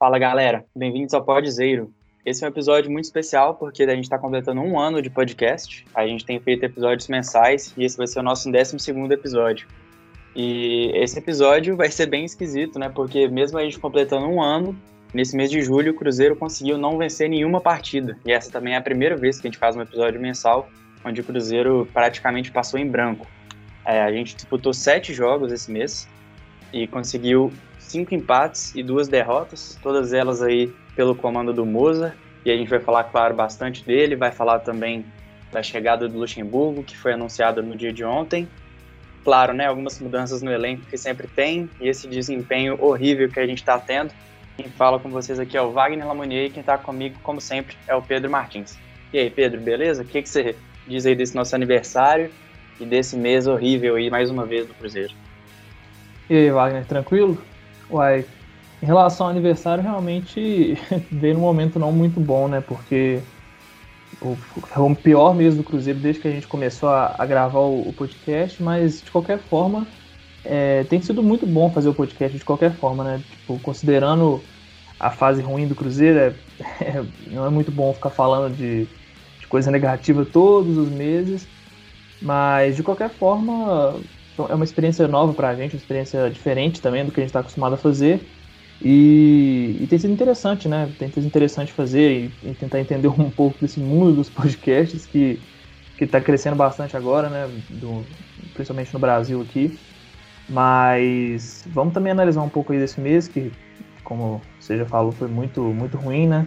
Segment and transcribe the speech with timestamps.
[0.00, 1.92] Fala galera, bem-vindos ao Podzeiro.
[2.24, 5.84] Esse é um episódio muito especial porque a gente está completando um ano de podcast.
[5.94, 8.76] A gente tem feito episódios mensais e esse vai ser o nosso 12
[9.12, 9.68] episódio.
[10.34, 12.88] E esse episódio vai ser bem esquisito, né?
[12.88, 14.74] Porque mesmo a gente completando um ano,
[15.12, 18.18] nesse mês de julho o Cruzeiro conseguiu não vencer nenhuma partida.
[18.24, 20.66] E essa também é a primeira vez que a gente faz um episódio mensal
[21.04, 23.26] onde o Cruzeiro praticamente passou em branco.
[23.84, 26.08] É, a gente disputou sete jogos esse mês
[26.72, 27.52] e conseguiu
[27.90, 32.14] cinco empates e duas derrotas, todas elas aí pelo comando do Moza.
[32.44, 35.04] E a gente vai falar, claro, bastante dele, vai falar também
[35.52, 38.48] da chegada do Luxemburgo, que foi anunciada no dia de ontem.
[39.22, 43.46] Claro, né, algumas mudanças no elenco que sempre tem, e esse desempenho horrível que a
[43.46, 44.10] gente está tendo.
[44.56, 47.76] Quem fala com vocês aqui é o Wagner Lamonier e quem está comigo, como sempre,
[47.86, 48.78] é o Pedro Martins.
[49.12, 50.02] E aí, Pedro, beleza?
[50.02, 52.30] O que, que você diz aí desse nosso aniversário
[52.78, 55.12] e desse mês horrível aí, mais uma vez, do Cruzeiro?
[56.30, 57.36] E aí, Wagner, tranquilo?
[57.90, 58.24] Uai,
[58.82, 60.78] em relação ao aniversário, realmente
[61.10, 62.60] veio num momento não muito bom, né?
[62.60, 63.20] Porque
[64.18, 67.88] foi o pior mês do Cruzeiro desde que a gente começou a, a gravar o,
[67.88, 69.86] o, podcast, mas de qualquer forma,
[70.44, 73.22] é, tem sido muito bom fazer o podcast de qualquer forma, né?
[73.30, 74.42] Tipo, considerando
[74.98, 76.34] a fase ruim do Cruzeiro, é,
[76.84, 78.86] é, não é muito bom ficar falando de,
[79.40, 81.48] de coisa negativa todos os meses,
[82.20, 83.98] mas de qualquer forma,
[84.40, 87.22] então, é uma experiência nova para a gente, uma experiência diferente também do que a
[87.22, 88.20] gente está acostumado a fazer.
[88.80, 90.90] E, e, tem sido interessante, né?
[90.98, 95.38] Tem sido interessante fazer e, e, tentar entender um pouco desse mundo dos podcasts que
[95.98, 97.46] que está crescendo bastante agora, né?
[97.68, 98.02] Do,
[98.54, 99.78] principalmente no Brasil aqui.
[100.48, 103.52] Mas vamos também analisar um pouco aí desse mês que,
[104.02, 106.46] como você já falou, foi muito muito ruim, né?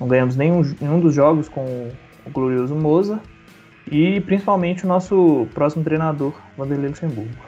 [0.00, 1.90] Não ganhamos nenhum, nenhum dos jogos com
[2.24, 3.20] o glorioso Moza
[3.90, 7.46] e principalmente o nosso próximo treinador, Vanderlei Luxemburgo.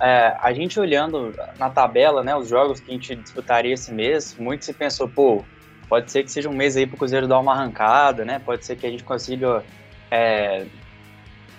[0.00, 4.36] É, a gente olhando na tabela, né, os jogos que a gente disputaria esse mês,
[4.36, 5.44] muito se pensou, pô,
[5.88, 8.40] pode ser que seja um mês aí para o Cruzeiro dar uma arrancada, né?
[8.40, 9.62] Pode ser que a gente consiga
[10.10, 10.66] é,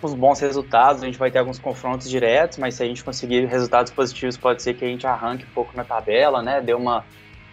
[0.03, 3.45] uns bons resultados, a gente vai ter alguns confrontos diretos, mas se a gente conseguir
[3.45, 6.59] resultados positivos, pode ser que a gente arranque um pouco na tabela, né?
[6.59, 7.05] Dê uma,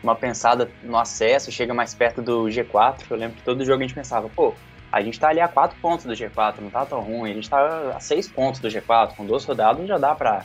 [0.03, 3.03] uma pensada no acesso, chega mais perto do G4.
[3.11, 4.55] Eu lembro que todo jogo a gente pensava, pô,
[4.93, 7.31] a gente está ali a quatro pontos do G4, não está tão ruim.
[7.31, 10.45] A gente está a seis pontos do G4, com duas rodadas já dá para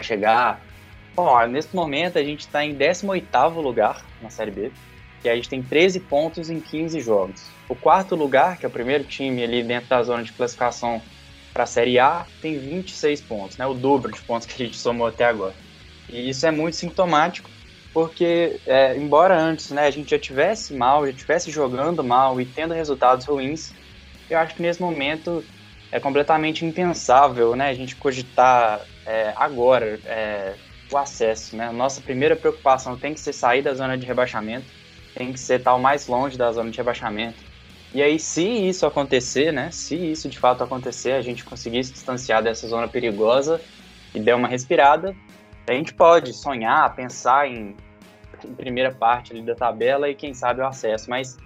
[0.00, 0.60] chegar.
[1.14, 4.72] Bom, nesse momento a gente está em 18 lugar na Série B,
[5.24, 7.44] e a gente tem 13 pontos em 15 jogos.
[7.68, 11.02] O quarto lugar, que é o primeiro time ali dentro da zona de classificação
[11.52, 13.66] para a Série A, tem 26 pontos, né?
[13.66, 15.54] o dobro de pontos que a gente somou até agora.
[16.08, 17.50] E isso é muito sintomático,
[17.92, 22.46] porque é, embora antes né, a gente já tivesse mal, já tivesse jogando mal e
[22.46, 23.72] tendo resultados ruins,
[24.30, 25.44] eu acho que nesse momento
[25.90, 30.54] é completamente impensável né, a gente cogitar é, agora é,
[30.90, 31.54] o acesso.
[31.54, 31.70] Né?
[31.70, 34.66] Nossa primeira preocupação tem que ser sair da zona de rebaixamento,
[35.14, 37.52] tem que ser o mais longe da zona de rebaixamento.
[37.94, 41.92] E aí, se isso acontecer, né, se isso de fato acontecer, a gente conseguir se
[41.92, 43.60] distanciar dessa zona perigosa
[44.14, 45.14] e der uma respirada,
[45.66, 47.76] a gente pode sonhar, pensar em,
[48.44, 51.38] em primeira parte ali da tabela e quem sabe o acesso, mas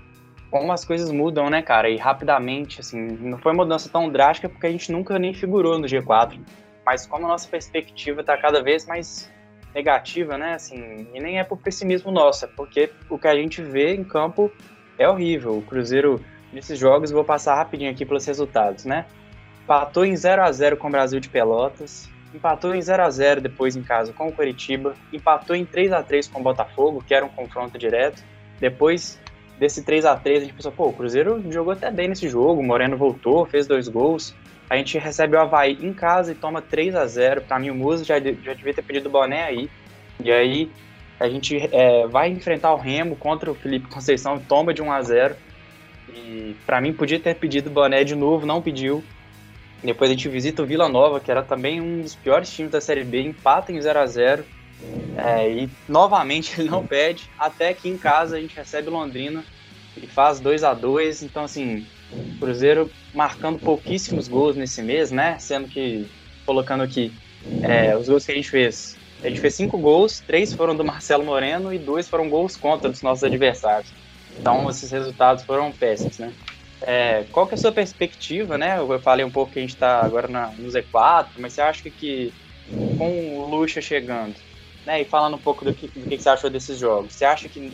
[0.51, 1.89] como as coisas mudam, né, cara?
[1.91, 5.87] E rapidamente, assim, não foi mudança tão drástica porque a gente nunca nem figurou no
[5.87, 6.41] G4.
[6.85, 9.31] Mas como a nossa perspectiva está cada vez mais
[9.75, 13.61] negativa, né, assim, e nem é por pessimismo nosso, é porque o que a gente
[13.61, 14.51] vê em campo
[14.99, 15.59] é horrível.
[15.59, 19.05] O Cruzeiro, nesses jogos, vou passar rapidinho aqui pelos resultados, né?
[19.67, 23.41] Patou em 0 a 0 com o Brasil de Pelotas, empatou em 0 a 0
[23.41, 27.15] depois em casa com o Curitiba, empatou em 3 a 3 com o Botafogo, que
[27.15, 28.23] era um confronto direto.
[28.61, 29.19] Depois
[29.59, 32.61] desse 3 a 3 a gente pensou, pô, o Cruzeiro jogou até bem nesse jogo,
[32.61, 34.35] o Moreno voltou, fez dois gols.
[34.69, 37.75] A gente recebe o Havaí em casa e toma 3 a 0 Pra mim, o
[37.75, 39.71] Musa já, já devia ter pedido o boné aí.
[40.23, 40.71] E aí,
[41.21, 45.03] a gente é, vai enfrentar o Remo contra o Felipe Conceição, toma de 1 a
[45.03, 45.37] 0
[46.09, 49.05] E para mim, podia ter pedido o boné de novo, não pediu.
[49.83, 52.81] Depois a gente visita o Vila Nova, que era também um dos piores times da
[52.81, 54.45] Série B, empata em 0 a 0
[55.17, 59.45] é, e novamente ele não pede, até que em casa a gente recebe Londrina
[59.97, 61.87] e faz 2 a 2 Então, assim,
[62.39, 65.39] Cruzeiro marcando pouquíssimos gols nesse mês, né?
[65.39, 66.07] Sendo que,
[66.45, 67.13] colocando aqui,
[67.63, 68.97] é, os gols que a gente fez.
[69.23, 72.91] A gente fez cinco gols, três foram do Marcelo Moreno e dois foram gols contra
[72.91, 73.91] dos nossos adversários.
[74.39, 76.33] Então, esses resultados foram péssimos, né?
[76.83, 78.79] É, qual que é a sua perspectiva, né?
[78.79, 81.91] Eu falei um pouco que a gente está agora na, no Z4, mas você acha
[81.91, 82.33] que
[82.99, 84.35] com o Lucha chegando,
[84.85, 85.01] né?
[85.01, 87.73] E falando um pouco do que, do que você achou desses jogos, você acha que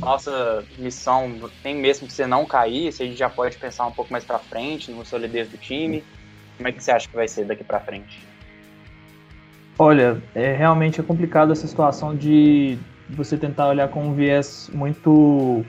[0.00, 2.92] nossa missão tem mesmo que você não cair?
[2.92, 6.04] Se a gente já pode pensar um pouco mais para frente no solidez do time?
[6.56, 8.26] Como é que você acha que vai ser daqui para frente?
[9.78, 12.78] Olha, é, realmente é complicado essa situação de
[13.08, 15.64] você tentar olhar com um viés muito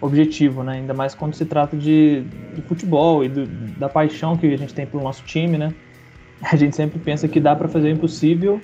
[0.00, 0.74] objetivo, né?
[0.74, 2.22] Ainda mais quando se trata de,
[2.54, 3.46] de futebol e do,
[3.78, 5.74] da paixão que a gente tem pelo nosso time, né?
[6.42, 8.60] A gente sempre pensa que dá para fazer o impossível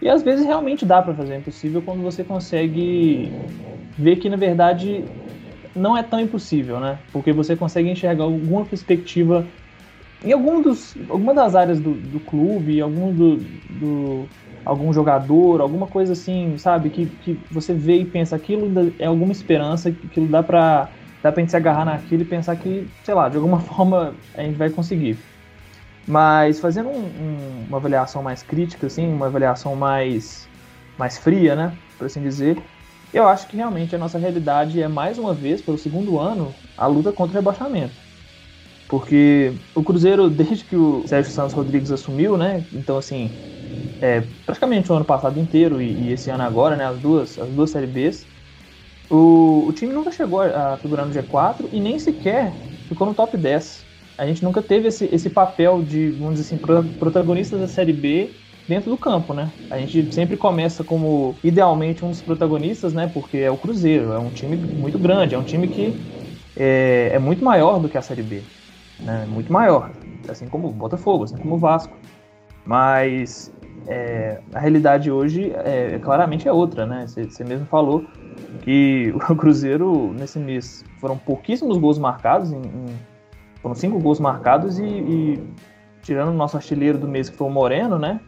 [0.00, 3.32] e às vezes realmente dá para fazer o impossível quando você consegue
[3.98, 5.04] ver que na verdade
[5.74, 6.98] não é tão impossível, né?
[7.12, 9.44] Porque você consegue enxergar alguma perspectiva
[10.24, 14.28] em algum dos, alguma das áreas do, do clube, algum do, do,
[14.64, 16.90] algum jogador, alguma coisa assim, sabe?
[16.90, 21.40] Que, que você vê e pensa aquilo é alguma esperança, aquilo dá pra, dá pra
[21.40, 24.70] gente se agarrar naquilo e pensar que, sei lá, de alguma forma a gente vai
[24.70, 25.18] conseguir.
[26.06, 30.48] Mas fazendo um, um, uma avaliação mais crítica, assim, uma avaliação mais,
[30.98, 31.76] mais fria, né?
[31.98, 32.62] Por assim dizer,
[33.12, 36.86] eu acho que realmente a nossa realidade é, mais uma vez, pelo segundo ano, a
[36.86, 38.00] luta contra o rebaixamento.
[38.88, 42.64] Porque o Cruzeiro, desde que o Sérgio Santos Rodrigues assumiu, né?
[42.72, 43.30] Então, assim,
[44.00, 46.84] é, praticamente o ano passado inteiro e, e, esse ano agora, né?
[46.84, 48.26] As duas, as duas Série Bs,
[49.10, 52.52] o, o time nunca chegou a figurar no G4 e nem sequer
[52.88, 53.88] ficou no top 10
[54.18, 58.30] a gente nunca teve esse, esse papel de, vamos dizer assim, protagonistas da Série B
[58.66, 59.50] dentro do campo, né?
[59.70, 63.06] A gente sempre começa como, idealmente, um dos protagonistas, né?
[63.06, 65.94] Porque é o Cruzeiro, é um time muito grande, é um time que
[66.56, 68.42] é, é muito maior do que a Série B,
[68.98, 69.24] né?
[69.26, 69.92] Muito maior,
[70.28, 71.96] assim como o Botafogo, assim como o Vasco.
[72.66, 73.52] Mas
[73.86, 77.06] é, a realidade hoje é, claramente é outra, né?
[77.06, 78.04] Você mesmo falou
[78.62, 82.86] que o Cruzeiro, nesse mês, foram pouquíssimos gols marcados em, em
[83.60, 85.42] foram cinco gols marcados e, e,
[86.02, 88.20] tirando o nosso artilheiro do mês, que foi o Moreno, né?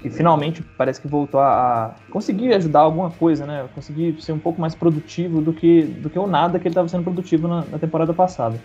[0.00, 3.68] Que finalmente parece que voltou a, a conseguir ajudar alguma coisa, né?
[3.74, 6.88] Conseguir ser um pouco mais produtivo do que, do que o nada que ele estava
[6.88, 8.60] sendo produtivo na, na, temporada passada.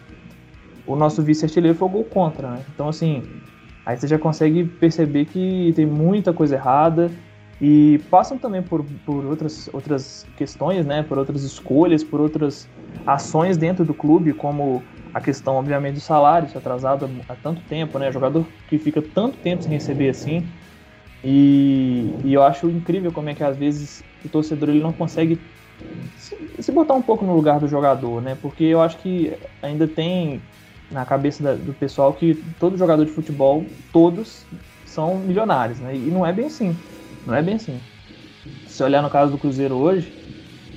[0.86, 2.60] O nosso vice-artilheiro foi o gol contra, né?
[2.74, 3.24] Então, assim,
[3.86, 7.12] aí você já consegue perceber que tem muita coisa errada
[7.62, 11.04] e passam também por, por outras, outras questões, né?
[11.04, 12.68] Por outras escolhas, por outras
[13.06, 14.84] ações dentro do clube, como
[15.14, 18.12] a questão, obviamente, do salário, se atrasado há tanto tempo, né?
[18.12, 20.46] Jogador que fica tanto tempo sem receber assim.
[21.24, 25.40] E, e, eu acho incrível como é que às vezes o torcedor ele não consegue
[26.18, 28.38] se, se, botar um pouco no lugar do jogador, né?
[28.42, 30.42] Porque eu acho que ainda tem
[30.90, 34.50] na cabeça da, do pessoal que todo jogador de futebol, todos
[34.84, 35.96] são milionários, né?
[35.98, 36.84] E não é bem assim.
[37.26, 37.88] Não é bem assim.
[38.66, 40.18] Se olhar no caso do Cruzeiro hoje,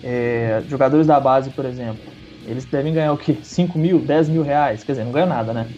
[0.02, 3.40] é, jogadores da base, por exemplo, eles devem ganhar o quê?
[3.44, 4.84] 5 mil, 10 mil reais?
[4.84, 5.74] Quer dizer, não ganham nada, né?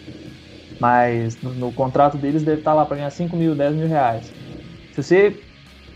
[0.79, 4.35] Mas no, no contrato deles deve estar lá para ganhar 5 mil, 10 mil reais.
[4.91, 5.45] Se você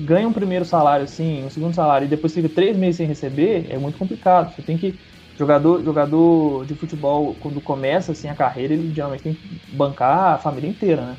[0.01, 3.67] ganha um primeiro salário assim, um segundo salário e depois fica três meses sem receber,
[3.71, 4.53] é muito complicado.
[4.55, 4.99] Você tem que.
[5.37, 10.39] Jogador, jogador de futebol, quando começa assim a carreira, ele geralmente tem que bancar a
[10.39, 11.17] família inteira, né?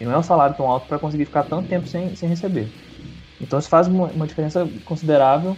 [0.00, 2.70] E não é um salário tão alto para conseguir ficar tanto tempo sem, sem receber.
[3.40, 5.56] Então isso faz uma, uma diferença considerável.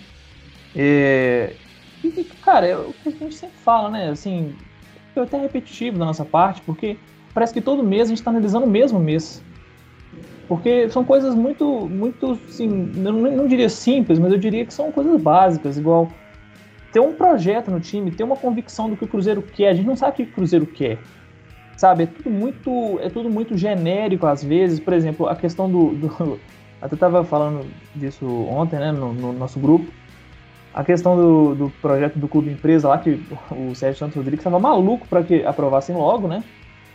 [0.74, 1.56] E,
[2.04, 4.10] e, cara, é o que a gente sempre fala, né?
[4.10, 4.54] Assim,
[5.16, 6.98] é até repetitivo da nossa parte, porque
[7.34, 9.42] parece que todo mês a gente está analisando o mesmo mês.
[10.48, 14.90] Porque são coisas muito, muito, assim, não, não diria simples, mas eu diria que são
[14.90, 16.12] coisas básicas, igual
[16.92, 19.68] ter um projeto no time, ter uma convicção do que o Cruzeiro quer.
[19.68, 20.98] A gente não sabe o que o Cruzeiro quer.
[21.76, 22.04] Sabe?
[22.04, 24.80] É tudo muito, é tudo muito genérico às vezes.
[24.80, 25.94] Por exemplo, a questão do.
[25.94, 26.40] do
[26.82, 29.90] até estava falando disso ontem, né, no, no nosso grupo
[30.72, 34.58] a questão do, do projeto do clube empresa lá, que o Sérgio Santos Rodrigues estava
[34.58, 36.44] maluco para que aprovassem logo, né?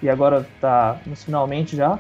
[0.02, 2.00] E agora está finalmente já.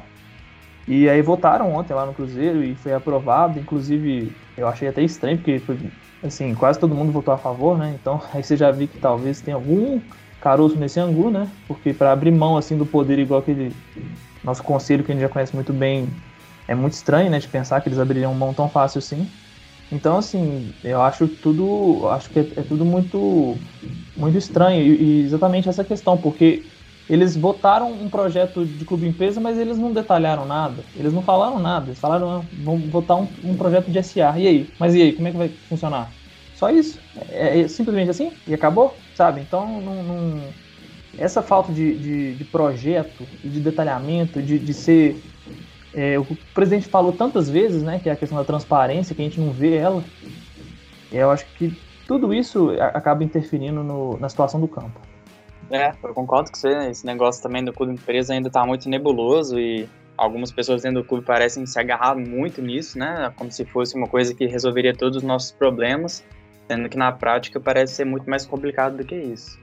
[0.87, 3.59] E aí votaram ontem lá no Cruzeiro e foi aprovado.
[3.59, 5.77] Inclusive, eu achei até estranho, porque foi,
[6.21, 7.95] assim, quase todo mundo votou a favor, né?
[7.99, 10.01] Então aí você já viu que talvez tenha algum
[10.39, 11.49] caroço nesse ângulo, né?
[11.67, 13.75] Porque para abrir mão assim do poder igual aquele
[14.43, 16.07] nosso conselho que a gente já conhece muito bem,
[16.67, 17.39] é muito estranho, né?
[17.39, 19.27] De pensar que eles abririam mão tão fácil assim.
[19.91, 23.57] Então, assim, eu acho tudo, acho que é, é tudo muito,
[24.15, 26.65] muito estranho e, e, exatamente essa questão, porque
[27.09, 31.59] eles votaram um projeto de clube empresa, mas eles não detalharam nada, eles não falaram
[31.59, 34.69] nada, eles falaram, ah, vamos votar um, um, projeto de SA, e aí?
[34.79, 36.11] Mas e aí, como é que vai funcionar?
[36.55, 36.99] Só isso?
[37.29, 38.31] É, é simplesmente assim?
[38.47, 38.95] E acabou?
[39.13, 39.41] Sabe?
[39.41, 40.41] Então, não, não...
[41.17, 45.21] essa falta de, de, de, projeto e de detalhamento, de, de ser
[45.93, 49.25] é, o presidente falou tantas vezes, né, que é a questão da transparência, que a
[49.25, 50.03] gente não vê ela.
[51.11, 54.99] Eu acho que tudo isso acaba interferindo no, na situação do campo.
[55.69, 56.89] É, eu concordo com você.
[56.89, 61.07] Esse negócio também do clube empresa ainda está muito nebuloso e algumas pessoas dentro do
[61.07, 63.31] clube parecem se agarrar muito nisso, né?
[63.35, 66.23] Como se fosse uma coisa que resolveria todos os nossos problemas,
[66.67, 69.59] sendo que na prática parece ser muito mais complicado do que isso.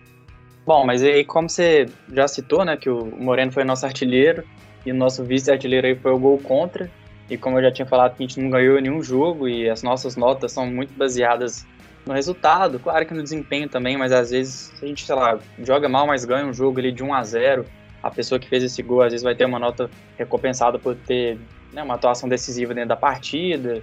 [0.66, 4.44] Bom, mas aí como você já citou, né, que o Moreno foi nosso artilheiro,
[4.84, 6.90] e o nosso vice-artilheiro aí foi o gol contra.
[7.30, 9.82] E como eu já tinha falado, que a gente não ganhou nenhum jogo e as
[9.82, 11.66] nossas notas são muito baseadas
[12.06, 15.88] no resultado, claro que no desempenho também, mas às vezes a gente, sei lá, joga
[15.88, 17.66] mal, mas ganha um jogo ali de 1 a 0
[18.02, 21.38] a pessoa que fez esse gol às vezes vai ter uma nota recompensada por ter
[21.72, 23.82] né, uma atuação decisiva dentro da partida,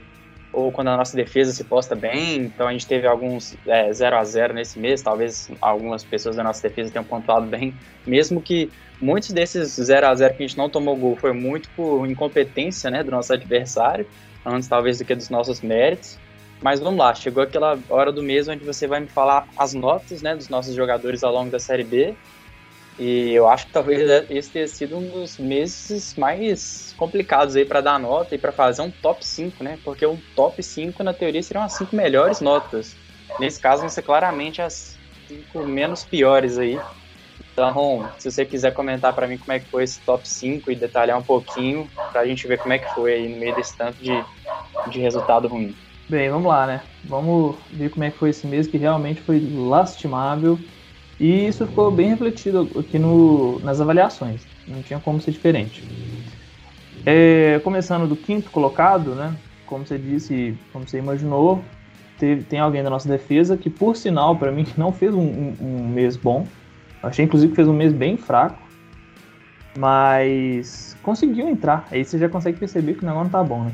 [0.51, 2.37] ou quando a nossa defesa se posta bem.
[2.37, 6.43] Então a gente teve alguns é, 0 a 0 nesse mês, talvez algumas pessoas da
[6.43, 7.73] nossa defesa tenham pontuado bem,
[8.05, 8.69] mesmo que
[9.01, 12.89] muitos desses 0 a 0 que a gente não tomou gol foi muito por incompetência
[12.89, 14.05] né, do nosso adversário,
[14.45, 16.17] antes talvez do que dos nossos méritos.
[16.61, 20.21] Mas vamos lá, chegou aquela hora do mês onde você vai me falar as notas
[20.21, 22.13] né, dos nossos jogadores ao longo da Série B.
[22.99, 27.79] E eu acho que talvez esse tenha sido um dos meses mais complicados aí para
[27.79, 29.79] dar nota e para fazer um top 5, né?
[29.85, 32.97] Porque um top 5, na teoria, seriam as 5 melhores notas.
[33.39, 34.99] Nesse caso, vão ser claramente as
[35.29, 36.77] 5 menos piores aí.
[37.53, 40.75] Então, se você quiser comentar para mim como é que foi esse top 5 e
[40.75, 43.77] detalhar um pouquinho, para a gente ver como é que foi aí no meio desse
[43.77, 44.25] tanto de,
[44.89, 45.73] de resultado ruim.
[46.09, 46.81] Bem, vamos lá, né?
[47.03, 50.57] Vamos ver como é que foi esse mês, que realmente foi lastimável.
[51.19, 54.41] E isso ficou bem refletido aqui no, nas avaliações.
[54.67, 55.83] Não tinha como ser diferente.
[57.05, 59.35] É, começando do quinto colocado, né?
[59.67, 61.63] Como você disse, como você imaginou,
[62.17, 65.55] teve, tem alguém da nossa defesa que, por sinal, para mim, não fez um, um,
[65.61, 66.47] um mês bom.
[67.03, 68.67] Achei, inclusive, que fez um mês bem fraco.
[69.77, 71.85] Mas conseguiu entrar.
[71.91, 73.71] Aí você já consegue perceber que o negócio não tá bom, né?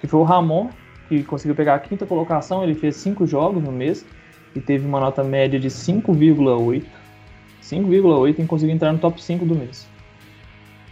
[0.00, 0.70] Que foi o Ramon,
[1.08, 4.04] que conseguiu pegar a quinta colocação, ele fez cinco jogos no mês
[4.54, 6.84] e teve uma nota média de 5,8.
[7.62, 9.88] 5,8 e conseguiu entrar no top 5 do mês.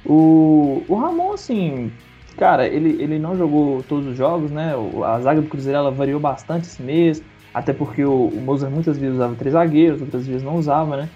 [0.05, 1.91] O, o Ramon, assim,
[2.37, 4.75] cara, ele, ele não jogou todos os jogos, né?
[5.05, 8.99] A zaga do Cruzeiro ela variou bastante esse mês, até porque o, o Mozart muitas
[8.99, 11.09] vezes usava três zagueiros, outras vezes não usava, né?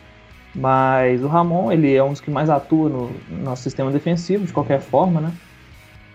[0.54, 4.44] Mas o Ramon, ele é um dos que mais atua no, no nosso sistema defensivo,
[4.44, 5.32] de qualquer forma, né?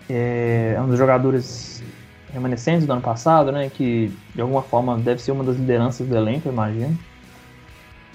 [0.10, 1.82] É, é um dos jogadores
[2.36, 3.70] remanescentes do ano passado, né?
[3.70, 6.98] Que de alguma forma deve ser uma das lideranças do elenco, eu imagino.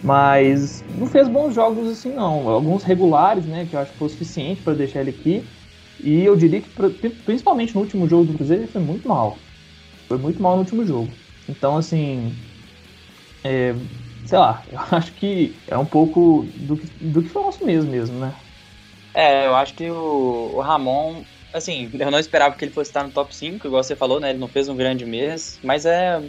[0.02, 2.48] Mas não fez bons jogos assim, não.
[2.48, 3.66] Alguns regulares, né?
[3.66, 5.42] Que eu acho que foi o suficiente para deixar ele aqui.
[6.02, 6.70] E eu diria que,
[7.24, 9.38] principalmente no último jogo do Cruzeiro, ele foi muito mal.
[10.08, 11.10] Foi muito mal no último jogo.
[11.48, 12.32] Então, assim.
[13.44, 13.74] É,
[14.24, 17.90] sei lá, eu acho que é um pouco do que, do que foi nosso mesmo,
[17.90, 18.34] mesmo, né?
[19.14, 23.04] É, eu acho que o, o Ramon assim, eu não esperava que ele fosse estar
[23.04, 24.30] no top 5, igual você falou, né?
[24.30, 26.20] Ele não fez um grande mês, mas é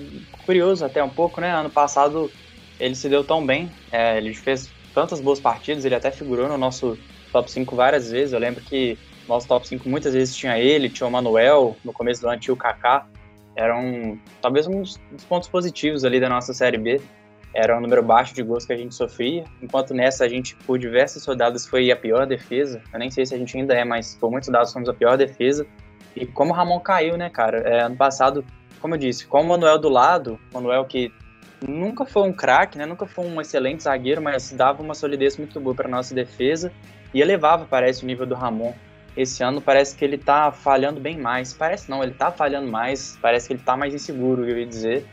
[0.46, 1.52] curioso até um pouco, né?
[1.52, 2.32] Ano passado
[2.80, 6.58] ele se deu tão bem, é, ele fez tantas boas partidas, ele até figurou no
[6.58, 6.98] nosso
[7.32, 8.34] top 5 várias vezes.
[8.34, 8.98] Eu lembro que
[9.28, 12.54] nosso top 5 muitas vezes tinha ele, tinha o Manuel, no começo do ano tinha
[12.54, 13.06] o Kaká.
[13.56, 14.98] Eram talvez um dos
[15.28, 17.02] pontos positivos ali da nossa Série B
[17.54, 20.80] era um número baixo de gols que a gente sofria, enquanto nessa a gente, por
[20.80, 22.82] diversas rodadas, foi a pior defesa.
[22.94, 25.18] Eu nem sei se a gente ainda é, mas por muitos dados fomos a pior
[25.18, 25.66] defesa.
[26.16, 27.60] E como o Ramon caiu, né, cara?
[27.60, 28.46] É, ano passado,
[28.80, 31.12] como eu disse, com o Manuel do lado, Manuel que
[31.68, 32.86] nunca foi um craque, né?
[32.86, 36.72] Nunca foi um excelente zagueiro, mas dava uma solidez muito boa para nossa defesa
[37.14, 38.74] e elevava, parece, o nível do Ramon.
[39.16, 41.54] Esse ano parece que ele tá falhando bem mais.
[41.54, 43.18] Parece não, ele tá falhando mais.
[43.22, 45.06] Parece que ele tá mais inseguro, eu ia dizer.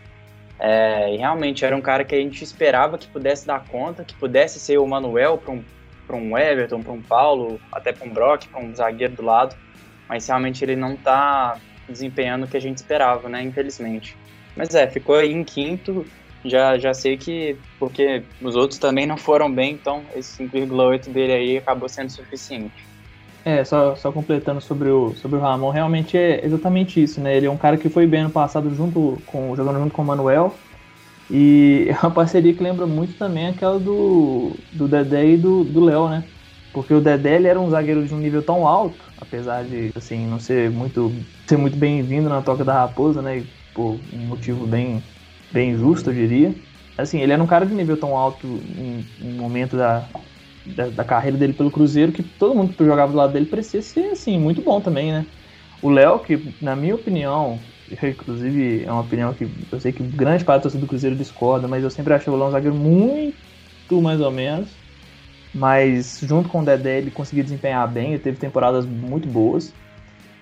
[0.59, 4.15] É, e realmente era um cara que a gente esperava que pudesse dar conta, que
[4.15, 5.65] pudesse ser o Manuel para um,
[6.11, 9.57] um Everton, para um Paulo, até para um Brock, para um zagueiro do lado,
[10.09, 13.43] mas realmente ele não está desempenhando o que a gente esperava, né?
[13.43, 14.17] Infelizmente.
[14.57, 16.05] Mas é, ficou aí em quinto.
[16.45, 21.33] Já, já sei que, porque os outros também não foram bem, então esse 5,8 dele
[21.33, 22.88] aí acabou sendo suficiente.
[23.45, 27.35] É, só, só completando sobre o, sobre o Ramon, realmente é exatamente isso, né?
[27.37, 30.05] Ele é um cara que foi bem no passado junto com, jogando junto com o
[30.05, 30.63] Manuel.
[31.31, 36.09] E é uma parceria que lembra muito também aquela do, do Dedé e do Léo,
[36.11, 36.29] né?
[36.73, 40.27] Porque o Dedé ele era um zagueiro de um nível tão alto, apesar de assim,
[40.27, 43.49] não ser muito, ser muito bem-vindo na toca da raposa, né?
[43.75, 45.05] Por um motivo bem,
[45.51, 46.55] bem justo, eu diria.
[46.97, 50.11] Assim, ele era um cara de nível tão alto em um momento da,
[50.75, 53.83] da, da, carreira dele pelo Cruzeiro, que todo mundo que jogava do lado dele parecia
[53.83, 55.27] ser, assim, muito bom também, né?
[55.81, 57.59] O Léo, que na minha opinião,
[57.91, 61.69] inclusive é uma opinião que eu sei que grande parte da torcida do Cruzeiro discorda,
[61.69, 64.69] mas eu sempre achei o Léo um zagueiro muito mais ou menos.
[65.55, 69.73] Mas junto com o Dedé ele conseguiu desempenhar bem, ele teve temporadas muito boas.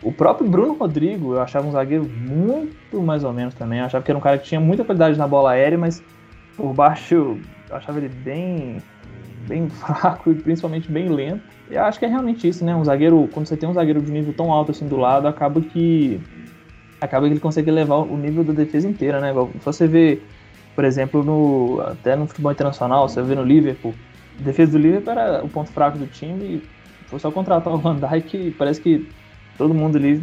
[0.02, 3.78] O próprio Bruno Rodrigo eu achava um zagueiro muito mais ou menos também.
[3.78, 6.02] Eu achava que era um cara que tinha muita qualidade na bola aérea, mas
[6.56, 7.40] por baixo eu
[7.70, 8.78] achava ele bem
[9.46, 11.42] bem fraco e principalmente bem lento.
[11.70, 12.74] E acho que é realmente isso, né?
[12.74, 15.60] Um zagueiro, quando você tem um zagueiro de nível tão alto assim do lado, acaba
[15.60, 16.20] que
[17.00, 19.32] acaba que ele consegue levar o nível da defesa inteira, né?
[19.58, 20.20] Se você vê,
[20.74, 23.94] por exemplo, no até no futebol internacional, você vê no Liverpool,
[24.38, 26.62] a defesa do Liverpool era o ponto fraco do time e
[27.06, 29.06] foi só contratar o Van Dijk, parece que
[29.56, 30.22] todo mundo ali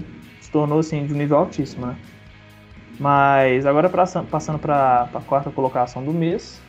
[0.51, 1.95] tornou assim de um nível altíssimo, né?
[2.99, 6.61] Mas agora passando para a quarta colocação do mês,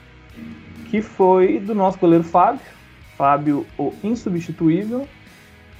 [0.94, 2.60] que foi do nosso goleiro Fábio.
[3.18, 5.08] Fábio, o insubstituível.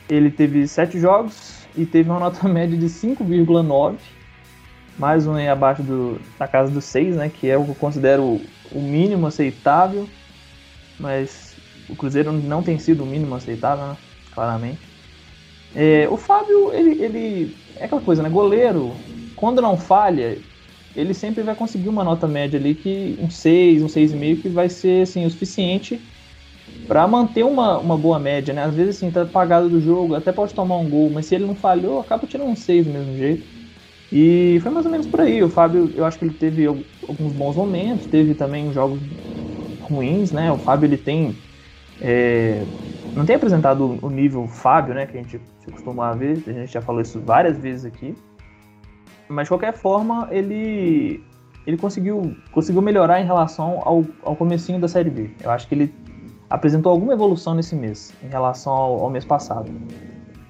[0.09, 3.94] Ele teve sete jogos e teve uma nota média de 5,9.
[4.99, 7.28] Mais um aí abaixo do, da casa dos 6, né?
[7.28, 8.40] Que é o que eu considero
[8.73, 10.09] o mínimo aceitável.
[10.99, 11.54] Mas
[11.88, 13.97] o Cruzeiro não tem sido o mínimo aceitável, né?
[14.33, 14.80] Claramente.
[15.76, 18.28] É, o Fábio, ele, ele é aquela coisa, né?
[18.28, 18.92] Goleiro,
[19.37, 20.37] quando não falha,
[20.96, 24.68] ele sempre vai conseguir uma nota média ali que um 6, um 6,5 que vai
[24.68, 26.00] ser assim o suficiente
[26.86, 28.62] para manter uma, uma boa média, né?
[28.62, 31.46] Às vezes assim, tá apagado do jogo, até pode tomar um gol, mas se ele
[31.46, 33.46] não falhou, acaba tirando um 6 do mesmo jeito.
[34.12, 35.42] E foi mais ou menos por aí.
[35.42, 39.00] O Fábio, eu acho que ele teve alguns bons momentos, teve também jogos
[39.80, 40.52] ruins, né?
[40.52, 41.34] O Fábio ele tem
[42.00, 42.66] é,
[43.14, 46.82] não tem apresentado o nível Fábio, né, que a gente costuma ver, a gente já
[46.82, 48.14] falou isso várias vezes aqui.
[49.28, 51.24] Mas de qualquer forma, ele
[51.66, 55.30] ele conseguiu, conseguiu melhorar em relação ao, ao comecinho da Série B.
[55.42, 55.94] Eu acho que ele
[56.50, 59.70] apresentou alguma evolução nesse mês, em relação ao, ao mês passado.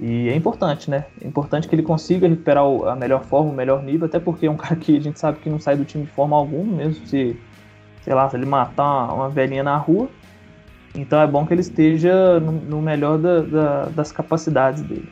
[0.00, 1.04] E é importante, né?
[1.22, 4.50] É importante que ele consiga recuperar a melhor forma, o melhor nível, até porque é
[4.50, 7.06] um cara que a gente sabe que não sai do time de forma alguma, mesmo
[7.06, 7.38] se,
[8.02, 10.08] sei lá, se ele matar uma velhinha na rua.
[10.94, 15.08] Então é bom que ele esteja no, no melhor da, da, das capacidades dele.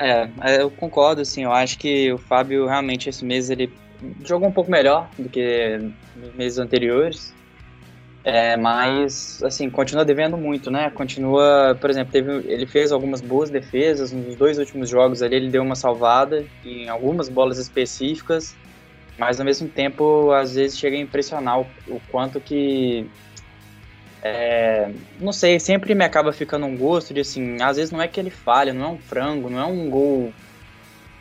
[0.00, 3.70] É, é, eu concordo, assim, eu acho que o Fábio realmente esse mês ele
[4.24, 5.78] jogou um pouco melhor do que
[6.16, 7.34] nos meses anteriores.
[8.24, 10.88] É, mas, assim, continua devendo muito, né?
[10.90, 15.50] Continua, por exemplo, teve, ele fez algumas boas defesas nos dois últimos jogos ali, ele
[15.50, 18.56] deu uma salvada em algumas bolas específicas,
[19.18, 23.06] mas ao mesmo tempo, às vezes chega a impressionar o, o quanto que
[24.22, 28.08] é, não sei, sempre me acaba ficando um gosto de assim, às vezes não é
[28.08, 30.32] que ele falha, não é um frango, não é um gol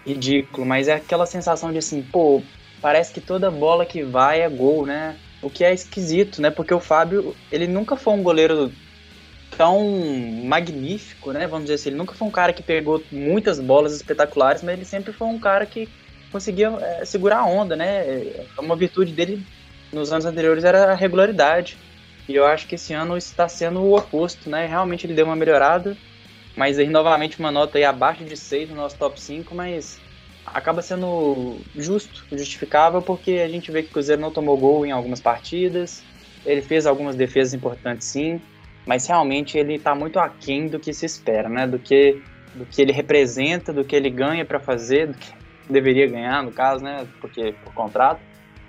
[0.06, 2.42] ridículo, mas é aquela sensação de assim, pô,
[2.82, 5.16] parece que toda bola que vai é gol, né?
[5.42, 6.50] O que é esquisito, né?
[6.50, 8.72] Porque o Fábio, ele nunca foi um goleiro
[9.58, 9.80] tão
[10.44, 11.48] magnífico, né?
[11.48, 14.86] Vamos dizer assim, ele nunca foi um cara que pegou muitas bolas espetaculares, mas ele
[14.86, 15.88] sempre foi um cara que
[16.32, 18.46] conseguia é, segurar a onda, né?
[18.58, 19.42] Uma virtude dele
[19.92, 21.78] nos anos anteriores era a regularidade.
[22.30, 24.68] E eu acho que esse ano está sendo o oposto, né?
[24.68, 25.98] Realmente ele deu uma melhorada,
[26.56, 30.00] mas aí novamente uma nota aí abaixo de 6 no nosso top 5, mas
[30.46, 34.92] acaba sendo justo, justificável, porque a gente vê que o Cruzeiro não tomou gol em
[34.92, 36.04] algumas partidas,
[36.46, 38.40] ele fez algumas defesas importantes sim,
[38.86, 41.66] mas realmente ele está muito aquém do que se espera, né?
[41.66, 42.22] Do que,
[42.54, 45.32] do que ele representa, do que ele ganha para fazer, do que
[45.68, 47.08] deveria ganhar, no caso, né?
[47.20, 48.22] Porque por contrato.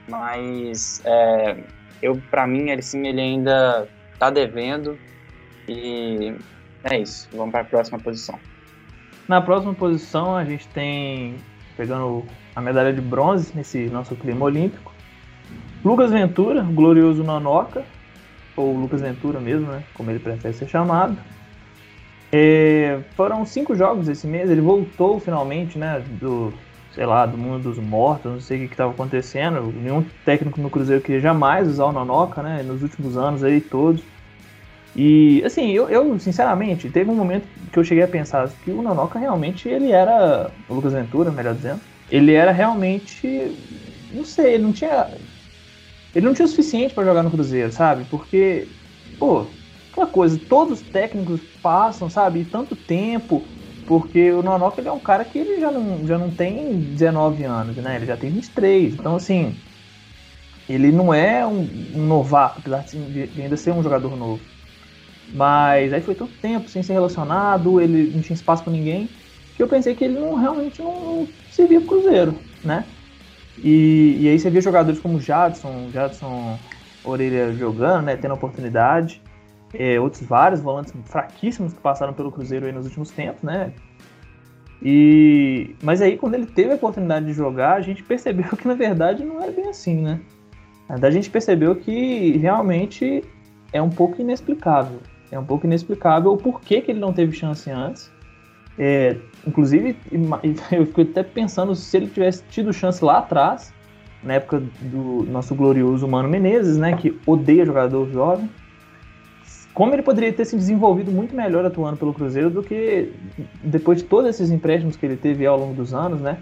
[0.09, 1.57] Mas é,
[2.03, 4.99] eu para mim ele sim ele ainda tá devendo
[5.69, 6.35] e
[6.85, 7.29] é isso.
[7.33, 8.39] Vamos para a próxima posição.
[9.29, 11.37] Na próxima posição a gente tem
[11.77, 14.93] pegando a medalha de bronze nesse nosso clima olímpico.
[15.85, 17.85] Lucas Ventura, glorioso Nonoca,
[18.57, 19.83] ou Lucas Ventura mesmo, né?
[19.95, 21.17] Como ele prefere ser chamado.
[22.33, 26.05] É, foram cinco jogos esse mês, ele voltou finalmente, né?
[26.21, 26.53] Do,
[26.95, 29.73] sei lá, do mundo dos mortos, não sei o que estava acontecendo.
[29.73, 32.63] Nenhum técnico no Cruzeiro queria jamais usar o Nonoca, né?
[32.63, 34.03] Nos últimos anos aí todos.
[34.95, 38.83] E assim, eu, eu, sinceramente, teve um momento que eu cheguei a pensar que o
[38.83, 40.51] Nonoca realmente ele era.
[40.69, 41.81] O Lucas Ventura, melhor dizendo.
[42.11, 43.53] Ele era realmente.
[44.13, 45.09] Não sei, ele não tinha.
[46.13, 48.05] Ele não tinha o suficiente para jogar no Cruzeiro, sabe?
[48.11, 48.67] Porque,
[49.17, 49.47] pô,
[49.93, 52.41] aquela coisa, todos os técnicos passam, sabe?
[52.41, 53.45] E tanto tempo,
[53.91, 57.43] porque o Nonoca ele é um cara que ele já não, já não tem 19
[57.43, 57.97] anos, né?
[57.97, 58.95] Ele já tem 23.
[58.95, 59.53] Então, assim,
[60.69, 64.41] ele não é um, um novato, apesar de ainda ser um jogador novo.
[65.35, 69.09] Mas aí foi tanto tempo sem ser relacionado, ele não tinha espaço para ninguém,
[69.57, 72.85] que eu pensei que ele não, realmente não, servia pro Cruzeiro, né?
[73.59, 76.57] E, e aí você via jogadores como Jadson, Jadson
[77.03, 78.17] Orelha jogando, né?
[78.17, 79.21] Tendo oportunidade
[79.75, 83.73] é, outros vários volantes fraquíssimos que passaram pelo Cruzeiro nos últimos tempos, né?
[84.83, 88.75] E mas aí quando ele teve a oportunidade de jogar, a gente percebeu que na
[88.75, 90.21] verdade não era bem assim, né?
[90.89, 93.23] A gente percebeu que realmente
[93.73, 94.99] é um pouco inexplicável.
[95.31, 98.11] É um pouco inexplicável o porquê que ele não teve chance antes.
[98.77, 99.97] É, inclusive,
[100.73, 103.73] eu fico até pensando se ele tivesse tido chance lá atrás,
[104.23, 108.51] na época do nosso glorioso Mano Menezes, né, que odeia jogador jovem,
[109.73, 113.13] como ele poderia ter se desenvolvido muito melhor atuando pelo Cruzeiro do que
[113.63, 116.39] depois de todos esses empréstimos que ele teve ao longo dos anos, né?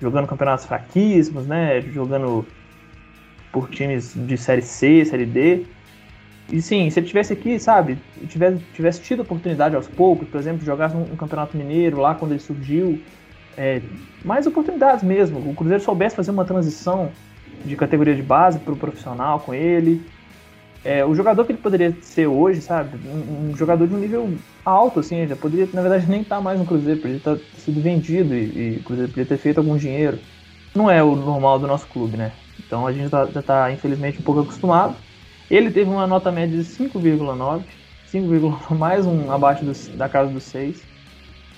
[0.00, 1.80] Jogando campeonatos fraquíssimos, né?
[1.80, 2.46] Jogando
[3.52, 5.64] por times de Série C, Série D.
[6.50, 10.64] E sim, se ele tivesse aqui, sabe, tivesse, tivesse tido oportunidade aos poucos, por exemplo,
[10.64, 12.98] jogar um, um campeonato mineiro lá quando ele surgiu,
[13.56, 13.82] é,
[14.24, 15.38] mais oportunidades mesmo.
[15.50, 17.10] O Cruzeiro soubesse fazer uma transição
[17.64, 20.00] de categoria de base para o profissional com ele.
[20.84, 22.96] É, o jogador que ele poderia ser hoje, sabe?
[23.08, 26.42] Um, um, jogador de um nível alto, assim, já poderia, na verdade, nem estar tá
[26.42, 29.76] mais no Cruzeiro, poderia ter sido vendido e, e o Cruzeiro poderia ter feito algum
[29.76, 30.20] dinheiro.
[30.74, 32.32] Não é o normal do nosso clube, né?
[32.58, 34.96] Então a gente tá, já está, infelizmente, um pouco acostumado.
[35.50, 37.64] Ele teve uma nota média de 5,9,
[38.04, 40.86] 5, mais um abaixo do, da casa dos 6.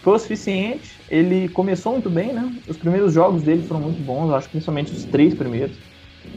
[0.02, 2.50] Foi o suficiente, ele começou muito bem, né?
[2.66, 5.78] Os primeiros jogos dele foram muito bons, eu acho que principalmente os três primeiros.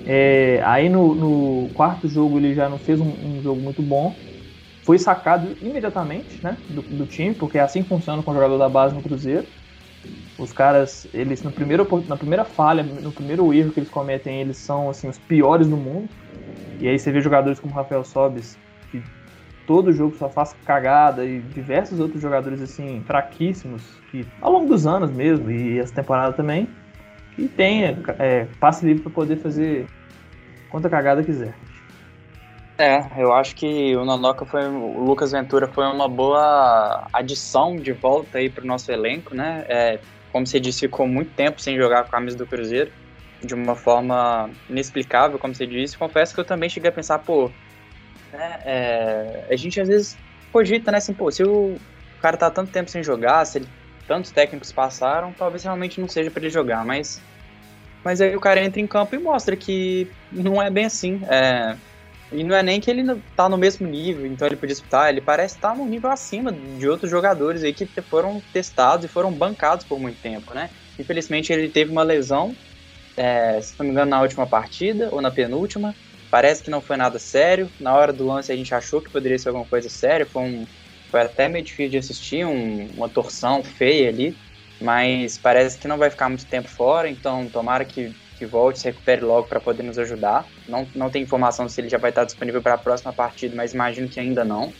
[0.05, 4.15] É, aí no, no, quarto jogo ele já não fez um, um, jogo muito bom.
[4.83, 8.67] Foi sacado imediatamente né, do, do, time, porque é assim funciona com o jogador da
[8.67, 9.45] base no Cruzeiro.
[10.37, 14.57] Os caras, eles no primeiro, na primeira falha, no primeiro erro que eles cometem, eles
[14.57, 16.09] são assim, os piores do mundo.
[16.81, 18.57] E aí você vê jogadores como Rafael Sobis,
[18.91, 19.01] que
[19.65, 24.85] todo jogo só faz cagada, e diversos outros jogadores assim, fraquíssimos, que ao longo dos
[24.85, 26.67] anos mesmo, e essa temporada também,
[27.35, 29.87] que tenha é, passe livre para poder fazer
[30.69, 31.53] quanta cagada quiser.
[32.77, 34.67] É, eu acho que o Nonoka foi.
[34.67, 39.63] O Lucas Ventura foi uma boa adição de volta aí para o nosso elenco, né?
[39.67, 39.99] É,
[40.31, 42.91] como você disse, ficou muito tempo sem jogar com a camisa do Cruzeiro,
[43.43, 45.97] de uma forma inexplicável, como você disse.
[45.97, 47.51] Confesso que eu também cheguei a pensar, pô,
[48.31, 50.17] né, é, a gente às vezes
[50.51, 50.97] cogita, né?
[50.97, 51.75] Assim, pô, se o
[52.19, 53.67] cara tá tanto tempo sem jogar, se ele
[54.07, 57.21] tantos técnicos passaram, talvez realmente não seja para ele jogar, mas
[58.03, 61.21] mas aí o cara entra em campo e mostra que não é bem assim.
[61.29, 61.77] É,
[62.33, 63.03] e não é nem que ele
[63.35, 66.51] tá no mesmo nível, então ele podia disputar, ele parece estar tá num nível acima
[66.51, 70.69] de outros jogadores aí que foram testados e foram bancados por muito tempo, né?
[70.97, 72.55] Infelizmente ele teve uma lesão,
[73.15, 75.95] é, se não me engano, na última partida ou na penúltima.
[76.31, 77.71] Parece que não foi nada sério.
[77.79, 80.65] Na hora do lance a gente achou que poderia ser alguma coisa séria, foi um,
[81.13, 84.35] foi até meio difícil de assistir, um, uma torção feia ali,
[84.81, 88.85] mas parece que não vai ficar muito tempo fora, então tomara que, que volte, se
[88.85, 90.43] recupere logo para poder nos ajudar.
[90.67, 93.75] Não, não tem informação se ele já vai estar disponível para a próxima partida, mas
[93.75, 94.73] imagino que ainda não.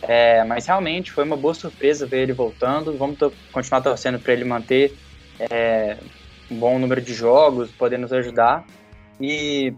[0.00, 2.96] É, mas realmente foi uma boa surpresa ver ele voltando.
[2.96, 4.96] Vamos to continuar torcendo para ele manter
[5.50, 5.98] é,
[6.50, 8.64] um bom número de jogos, poder nos ajudar.
[9.20, 9.74] E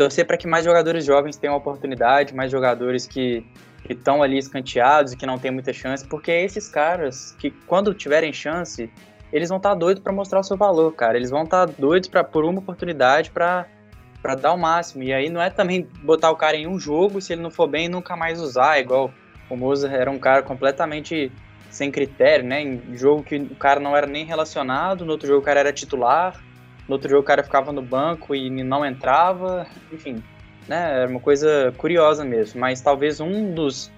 [0.00, 3.44] torcer para que mais jogadores jovens tenham oportunidade, mais jogadores que
[3.86, 8.32] estão ali escanteados e que não tem muita chance, porque esses caras que, quando tiverem
[8.32, 8.90] chance,
[9.30, 11.18] eles vão estar tá doidos para mostrar o seu valor, cara.
[11.18, 13.66] Eles vão estar tá doidos para por uma oportunidade para
[14.22, 15.02] para dar o máximo.
[15.02, 17.66] E aí não é também botar o cara em um jogo, se ele não for
[17.66, 19.10] bem, nunca mais usar, igual
[19.50, 21.30] o Moza era um cara completamente
[21.70, 22.62] sem critério, né?
[22.62, 25.72] Em jogo que o cara não era nem relacionado, no outro jogo o cara era
[25.72, 26.40] titular,
[26.88, 30.22] no outro jogo o cara ficava no banco e não entrava, enfim
[30.70, 31.02] né?
[31.02, 32.60] Era uma coisa curiosa mesmo.
[32.60, 33.90] Mas talvez um dos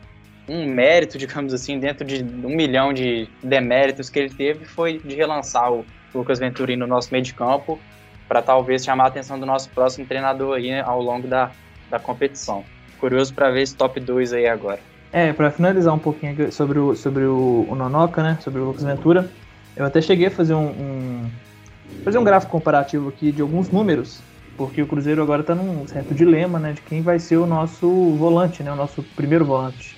[0.49, 5.15] um mérito, digamos assim, dentro de um milhão de deméritos que ele teve foi de
[5.15, 7.79] relançar o Lucas Venturi no nosso meio de campo
[8.27, 11.51] para talvez chamar a atenção do nosso próximo treinador aí né, ao longo da,
[11.91, 12.65] da competição.
[12.99, 14.81] Curioso para ver esse top 2 aí agora.
[15.13, 18.85] É, para finalizar um pouquinho sobre o, sobre o, o Nonoca, né, sobre o Lucas
[18.85, 19.29] Ventura,
[19.77, 21.31] eu até cheguei a fazer um, um
[22.05, 24.23] fazer um gráfico comparativo aqui de alguns números
[24.57, 27.89] porque o Cruzeiro agora está num certo dilema, né, de quem vai ser o nosso
[28.17, 29.97] volante, né, o nosso primeiro volante.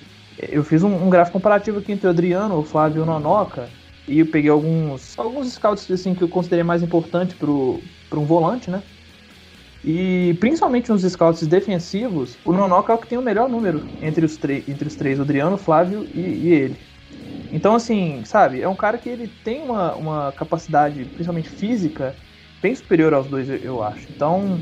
[0.49, 3.69] Eu fiz um, um gráfico comparativo aqui entre o Adriano, o Flávio e o Nonoca,
[4.07, 8.69] e eu peguei alguns, alguns scouts assim, que eu considerei mais importantes para um volante,
[8.69, 8.81] né,
[9.83, 14.25] e principalmente nos scouts defensivos, o Nonoca é o que tem o melhor número entre
[14.25, 16.94] os, entre os três, o Adriano, o Flávio e, e ele.
[17.51, 22.15] Então, assim, sabe, é um cara que ele tem uma, uma capacidade, principalmente física,
[22.61, 24.11] bem superior aos dois, eu acho.
[24.11, 24.61] Então,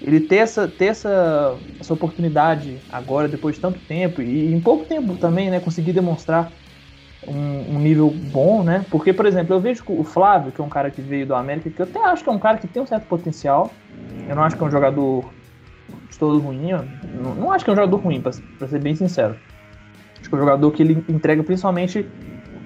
[0.00, 4.84] ele ter essa, ter essa, essa oportunidade agora, depois de tanto tempo, e em pouco
[4.84, 6.52] tempo também, né, conseguir demonstrar
[7.26, 8.84] um, um, nível bom, né?
[8.90, 11.70] Porque, por exemplo, eu vejo o Flávio, que é um cara que veio do América,
[11.70, 13.70] que eu até acho que é um cara que tem um certo potencial.
[14.28, 15.32] Eu não acho que é um jogador
[16.10, 18.32] de todo ruim, não, não, acho que é um jogador ruim, para
[18.68, 19.36] ser bem sincero.
[20.24, 22.08] Acho que é um jogador que ele entrega principalmente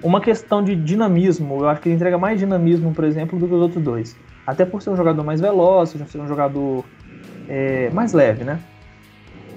[0.01, 1.57] uma questão de dinamismo.
[1.59, 4.15] Eu acho que ele entrega mais dinamismo, por exemplo, do que os outros dois.
[4.47, 6.85] Até por ser um jogador mais veloz, ser um jogador
[7.49, 8.61] é, mais leve, né?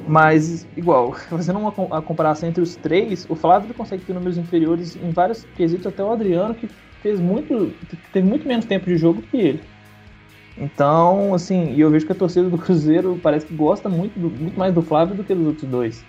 [0.08, 4.96] Mas, igual, fazendo uma a comparação entre os três, o Flávio consegue ter números inferiores
[4.96, 6.68] em vários quesitos, até o Adriano, que
[7.00, 7.72] fez muito.
[8.12, 9.60] teve muito menos tempo de jogo que ele.
[10.58, 14.28] Então, assim, e eu vejo que a torcida do Cruzeiro parece que gosta muito, do,
[14.28, 16.04] muito mais do Flávio do que dos outros dois.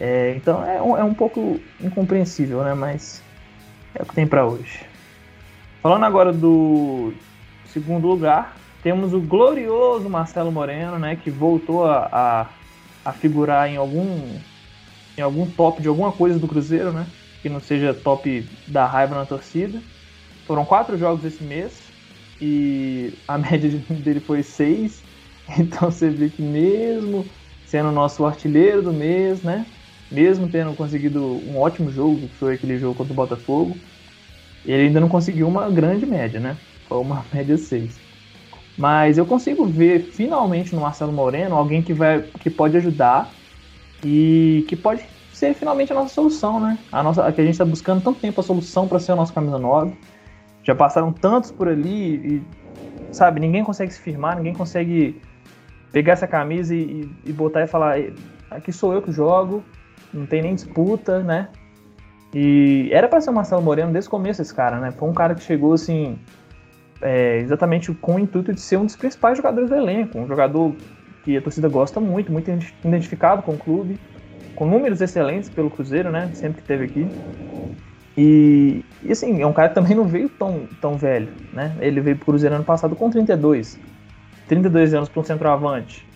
[0.00, 2.74] É, então é um, é um pouco incompreensível, né?
[2.74, 3.22] Mas
[3.94, 4.80] é o que tem para hoje.
[5.82, 7.12] Falando agora do,
[7.74, 12.48] segundo lugar, temos o glorioso Marcelo Moreno, né, que voltou a, a,
[13.04, 14.38] a, figurar em algum,
[15.18, 17.06] em algum top de alguma coisa do Cruzeiro, né,
[17.42, 19.80] que não seja top da raiva na torcida.
[20.46, 21.82] foram quatro jogos esse mês
[22.40, 25.02] e a média dele foi seis.
[25.58, 27.26] Então você vê que mesmo
[27.66, 29.66] sendo o nosso artilheiro do mês, né?
[30.10, 33.76] Mesmo tendo conseguido um ótimo jogo, que foi aquele jogo contra o Botafogo,
[34.64, 36.56] ele ainda não conseguiu uma grande média, né?
[36.88, 37.98] Foi uma média 6.
[38.76, 43.30] Mas eu consigo ver finalmente no Marcelo Moreno alguém que vai que pode ajudar
[44.04, 46.78] e que pode ser finalmente a nossa solução, né?
[46.90, 49.16] A nossa a que a gente está buscando tanto tempo a solução para ser a
[49.16, 49.94] nossa camisa 9.
[50.62, 52.42] Já passaram tantos por ali e
[53.12, 55.20] sabe, ninguém consegue se firmar, ninguém consegue
[55.92, 57.96] pegar essa camisa e, e botar e falar
[58.50, 59.62] aqui sou eu que jogo,
[60.14, 61.48] não tem nem disputa, né?
[62.32, 64.90] E era para ser o Marcelo Moreno desde o começo esse cara, né?
[64.92, 66.18] Foi um cara que chegou assim
[67.02, 70.74] é, exatamente com o intuito de ser um dos principais jogadores do elenco, um jogador
[71.24, 72.50] que a torcida gosta muito, muito
[72.84, 73.98] identificado com o clube,
[74.54, 76.30] com números excelentes pelo Cruzeiro, né?
[76.34, 77.08] Sempre que teve aqui.
[78.16, 81.74] E, e assim, é um cara que também não veio tão, tão velho, né?
[81.80, 83.78] Ele veio pro Cruzeiro ano passado com 32.
[84.46, 86.06] 32 anos para um centroavante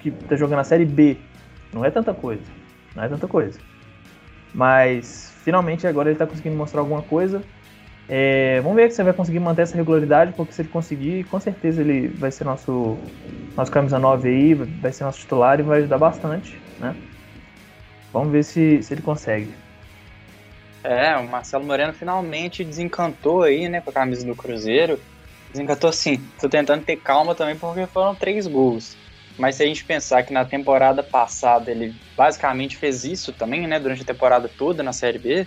[0.00, 1.16] que tá jogando a Série B.
[1.72, 2.42] Não é tanta coisa.
[2.94, 3.58] Não é tanta coisa.
[4.52, 7.42] Mas finalmente agora ele está conseguindo mostrar alguma coisa.
[8.08, 11.40] É, vamos ver se você vai conseguir manter essa regularidade, porque se ele conseguir, com
[11.40, 12.98] certeza ele vai ser nosso,
[13.56, 16.94] nosso camisa 9 aí, vai ser nosso titular e vai ajudar bastante, né?
[18.12, 19.52] Vamos ver se, se ele consegue.
[20.84, 25.00] É, o Marcelo Moreno finalmente desencantou aí, né, com a camisa do Cruzeiro.
[25.50, 26.22] Desencantou sim.
[26.38, 28.96] Tô tentando ter calma também porque foram três gols.
[29.38, 33.80] Mas se a gente pensar que na temporada passada ele basicamente fez isso também, né,
[33.80, 35.46] durante a temporada toda na Série B,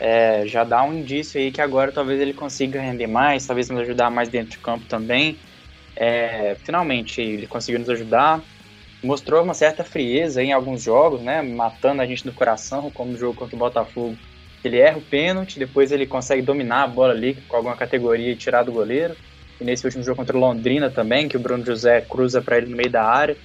[0.00, 3.80] é, já dá um indício aí que agora talvez ele consiga render mais, talvez nos
[3.80, 5.36] ajudar mais dentro de campo também.
[5.96, 8.40] É, finalmente ele conseguiu nos ajudar,
[9.02, 13.18] mostrou uma certa frieza em alguns jogos, né, matando a gente no coração, como no
[13.18, 14.16] jogo contra o Botafogo.
[14.64, 18.36] Ele erra o pênalti, depois ele consegue dominar a bola ali com alguma categoria e
[18.36, 19.16] tirar do goleiro.
[19.60, 22.70] E nesse último jogo contra o Londrina também, que o Bruno José cruza para ele
[22.70, 23.36] no meio da área.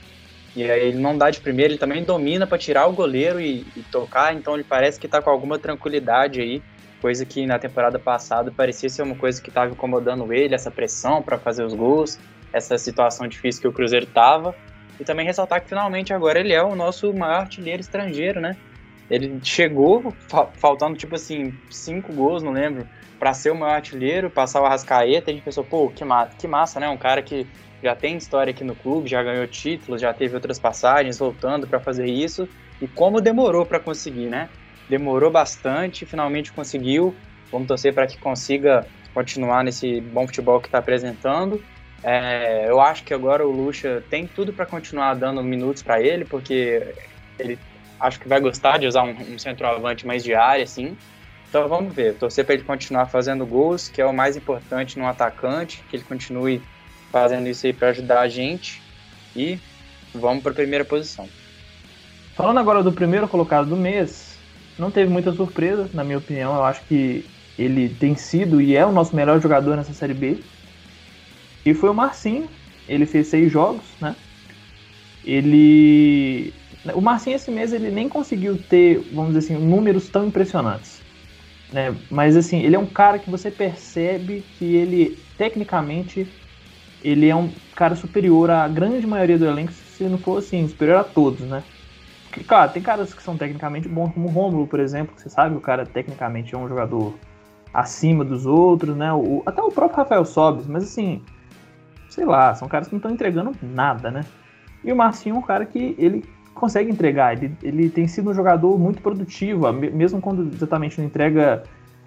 [0.56, 3.66] E aí ele não dá de primeiro, ele também domina para tirar o goleiro e,
[3.76, 6.62] e, tocar, então ele parece que está com alguma tranquilidade aí,
[7.02, 11.24] coisa que na temporada passada parecia ser uma coisa que estava incomodando ele, essa pressão
[11.24, 12.20] para fazer os gols,
[12.54, 14.56] essa situação difícil que o Cruzeiro tava.
[15.00, 18.56] E também ressaltar que finalmente agora ele é o nosso maior artilheiro estrangeiro, né?
[19.10, 20.14] Ele chegou
[20.56, 22.88] faltando tipo assim, cinco gols, não lembro,
[23.20, 26.48] para ser o maior artilheiro, passar o Arrascaeta, a gente pensou, pô, que, ma que
[26.48, 26.90] massa, né?
[26.90, 27.48] Um cara que
[27.82, 31.80] já tem história aqui no clube, já ganhou títulos, já teve outras passagens, voltando para
[31.80, 32.48] fazer isso.
[32.82, 34.50] E como demorou para conseguir, né?
[34.90, 37.16] Demorou bastante, finalmente conseguiu.
[37.52, 41.64] Vamos torcer para que consiga continuar nesse bom futebol que está apresentando.
[42.04, 46.26] É, eu acho que agora o Lucha tem tudo para continuar dando minutos para ele,
[46.26, 46.94] porque
[47.40, 47.58] ele
[48.00, 50.98] acho que vai gostar de usar um, um centroavante mais de área, assim.
[51.50, 55.06] Então vamos ver, torcer para ele continuar fazendo gols, que é o mais importante no
[55.06, 56.62] atacante, que ele continue
[57.12, 58.82] fazendo isso aí para ajudar a gente
[59.36, 59.60] e
[60.14, 61.30] vamos para a primeira posição.
[62.36, 64.36] Falando agora do primeiro colocado do mês,
[64.78, 66.56] não teve muita surpresa, na minha opinião.
[66.56, 67.24] Eu acho que
[67.58, 70.40] ele tem sido e é o nosso melhor jogador nessa Série B.
[71.66, 72.50] E foi o Marcinho.
[72.88, 74.16] Ele fez seis jogos, né?
[75.24, 76.54] Ele.
[76.94, 81.02] O Marcinho esse mês ele nem conseguiu ter, vamos dizer assim, números tão impressionantes.
[81.72, 81.96] Né?
[82.10, 86.28] Mas assim, ele é um cara que você percebe que ele tecnicamente
[87.04, 91.00] ele é um cara superior à grande maioria do elenco, se não for assim, superior
[91.00, 91.62] a todos, né?
[92.30, 95.30] Porque, claro, tem caras que são tecnicamente bons, como o Romulo, por exemplo, que você
[95.30, 97.14] sabe que o cara tecnicamente é um jogador
[97.74, 99.12] acima dos outros, né?
[99.14, 101.22] O, até o próprio Rafael Sobes, mas assim,
[102.10, 104.22] sei lá, são caras que não estão entregando nada, né?
[104.84, 107.34] E o Marcinho é um cara que ele consegue entregar.
[107.34, 111.64] Ele, ele tem sido um jogador muito produtivo, mesmo quando exatamente não entrega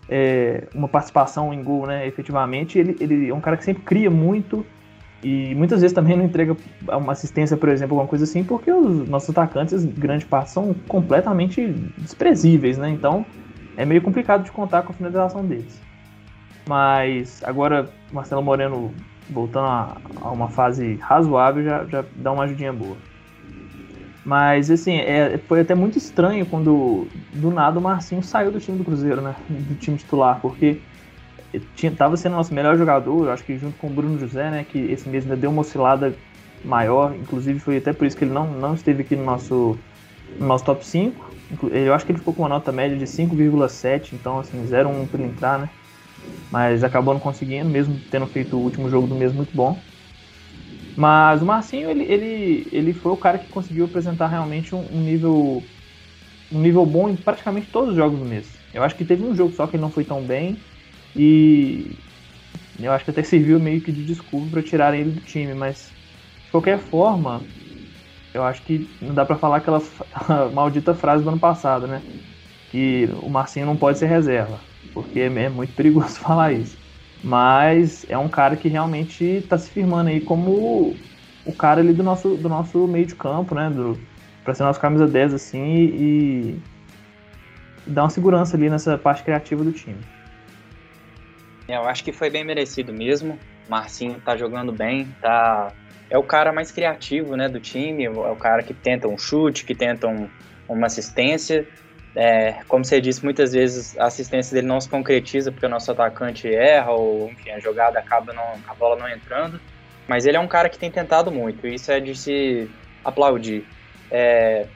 [0.09, 4.11] é, uma participação em gol, né, efetivamente, ele, ele é um cara que sempre cria
[4.11, 4.65] muito
[5.23, 6.57] e muitas vezes também não entrega
[6.89, 11.67] uma assistência, por exemplo, alguma coisa assim, porque os nossos atacantes, grande parte, são completamente
[11.99, 12.91] desprezíveis, né?
[12.91, 13.25] Então
[13.77, 15.81] é meio complicado de contar com a finalização deles.
[16.69, 18.93] Mas agora, Marcelo Moreno
[19.31, 22.97] voltando a, a uma fase razoável já, já dá uma ajudinha boa.
[24.27, 28.77] Mas, assim, é, foi até muito estranho quando do nada o Marcinho saiu do time
[28.77, 29.37] do Cruzeiro, né?
[29.49, 30.79] Do time titular, porque
[31.77, 34.65] tinha, tava sendo nosso melhor jogador, eu acho que junto com o Bruno José, né?
[34.65, 36.13] Que esse mês ainda deu uma oscilada
[36.65, 39.79] maior, inclusive foi até por isso que ele não, não esteve aqui no nosso,
[40.41, 41.31] no nosso top 5.
[41.71, 45.21] Eu acho que ele ficou com uma nota média de 5,7, então, assim, 0,1 para
[45.21, 45.71] ele entrar, né?
[46.51, 49.79] Mas acabou não conseguindo, mesmo tendo feito o último jogo do mês muito bom.
[50.97, 55.03] Mas o Marcinho, ele, ele, ele foi o cara que conseguiu apresentar realmente um, um,
[55.03, 55.71] nível
[56.51, 58.63] um nível bom em praticamente todos os jogos do mês.
[58.73, 60.67] Eu acho que teve um jogo só que ele não foi tão bem.
[61.15, 61.99] E,
[62.79, 65.97] Eu acho que até serviu meio que de desculpa para tirar ele do time, mas
[66.45, 67.51] de qualquer forma,
[68.35, 69.81] eu acho que não dá para falar aquela
[70.53, 72.07] maldita frase do ano passado, né?
[72.69, 76.81] Que o Marcinho não pode ser reserva, porque é muito perigoso falar isso.
[77.23, 80.97] Mas é um cara que realmente está se firmando aí como
[81.45, 83.71] o cara ali do nosso, do nosso meio de campo, né?
[84.45, 86.61] Pra ser nosso camisa 10, assim, e,
[87.87, 90.01] e dar uma segurança ali nessa parte criativa do time.
[91.69, 93.39] É, eu acho que foi bem merecido mesmo.
[93.69, 95.73] Marcinho tá jogando bem, tá
[96.09, 99.65] é o cara mais criativo né, do time, é o cara que tenta um chute,
[99.65, 100.29] que tenta um,
[100.69, 101.67] uma assistência.
[102.17, 105.93] É, como você disse, muitas vezes a assistência dele não se concretiza porque o nosso
[105.93, 109.61] atacante erra ou enfim, a jogada acaba não, a bola não entrando.
[110.09, 112.71] Mas ele é um cara que tem tentado muito, isso é de se
[113.05, 113.67] aplaudir.
[114.11, 114.67] É,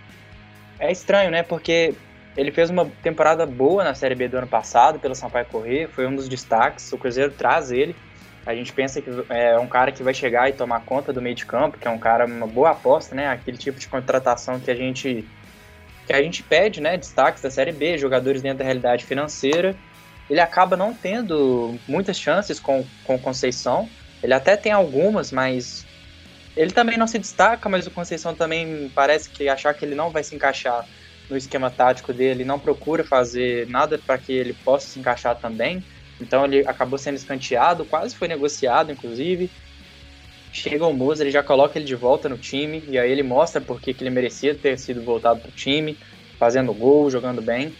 [0.79, 1.43] é estranho, né?
[1.43, 1.95] Porque
[2.37, 6.07] ele fez uma temporada boa na Série B do ano passado pelo Sampaio Corrêa, foi
[6.07, 6.93] um dos destaques.
[6.93, 7.97] O Cruzeiro traz ele
[8.47, 11.35] a gente pensa que é um cara que vai chegar e tomar conta do meio
[11.35, 13.29] de campo, que é um cara, uma boa aposta, né?
[13.29, 15.29] Aquele tipo de contratação que a gente
[16.11, 16.97] que a gente pede, né?
[16.97, 19.77] Destaques da Série B, jogadores dentro da realidade financeira.
[20.29, 23.89] Ele acaba não tendo muitas chances com, com Conceição.
[24.21, 25.87] Ele até tem algumas, mas
[26.57, 30.11] ele também não se destaca, mas o Conceição também parece que achar que ele não
[30.11, 30.85] vai se encaixar
[31.29, 35.81] no esquema tático dele, não procura fazer nada para que ele possa se encaixar também.
[36.21, 39.49] Então ele acabou sendo escanteado, quase foi negociado, inclusive.
[40.53, 43.61] Chega o Moza, ele já coloca ele de volta no time, e aí ele mostra
[43.61, 45.97] porque que ele merecia ter sido voltado para o time,
[46.39, 47.73] fazendo gol, jogando bem.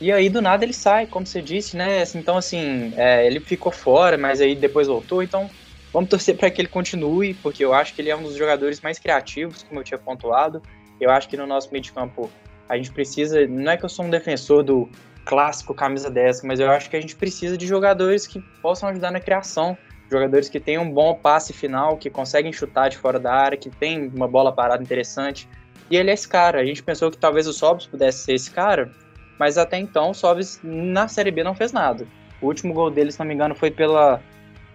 [0.00, 2.02] E aí do nada ele sai, como você disse, né?
[2.14, 5.22] Então assim, é, ele ficou fora, mas aí depois voltou.
[5.22, 5.48] Então
[5.92, 8.80] vamos torcer para que ele continue, porque eu acho que ele é um dos jogadores
[8.80, 10.62] mais criativos, como eu tinha pontuado.
[11.00, 12.30] Eu acho que no nosso meio de campo
[12.68, 13.46] a gente precisa.
[13.46, 14.88] Não é que eu sou um defensor do
[15.24, 19.10] clássico camisa 10, mas eu acho que a gente precisa de jogadores que possam ajudar
[19.10, 19.76] na criação,
[20.10, 23.70] jogadores que tenham um bom passe final, que conseguem chutar de fora da área, que
[23.70, 25.48] tem uma bola parada interessante.
[25.90, 26.60] E ele é esse cara.
[26.60, 28.90] A gente pensou que talvez o Sobs pudesse ser esse cara,
[29.38, 32.06] mas até então o Sobs na Série B não fez nada.
[32.40, 34.20] O último gol dele, se não me engano, foi pela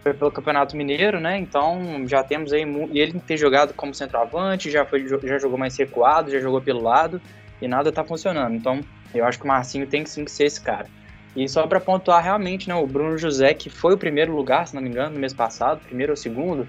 [0.02, 1.38] foi pelo Campeonato Mineiro, né?
[1.40, 5.76] Então já temos aí e ele tem jogado como centroavante, já foi já jogou mais
[5.76, 7.20] recuado, já jogou pelo lado
[7.60, 8.56] e nada tá funcionando.
[8.56, 8.82] Então
[9.14, 10.88] eu acho que o Marcinho tem sim que ser esse cara.
[11.36, 14.74] E só para pontuar realmente, né, o Bruno José, que foi o primeiro lugar, se
[14.74, 16.68] não me engano, no mês passado, primeiro ou segundo,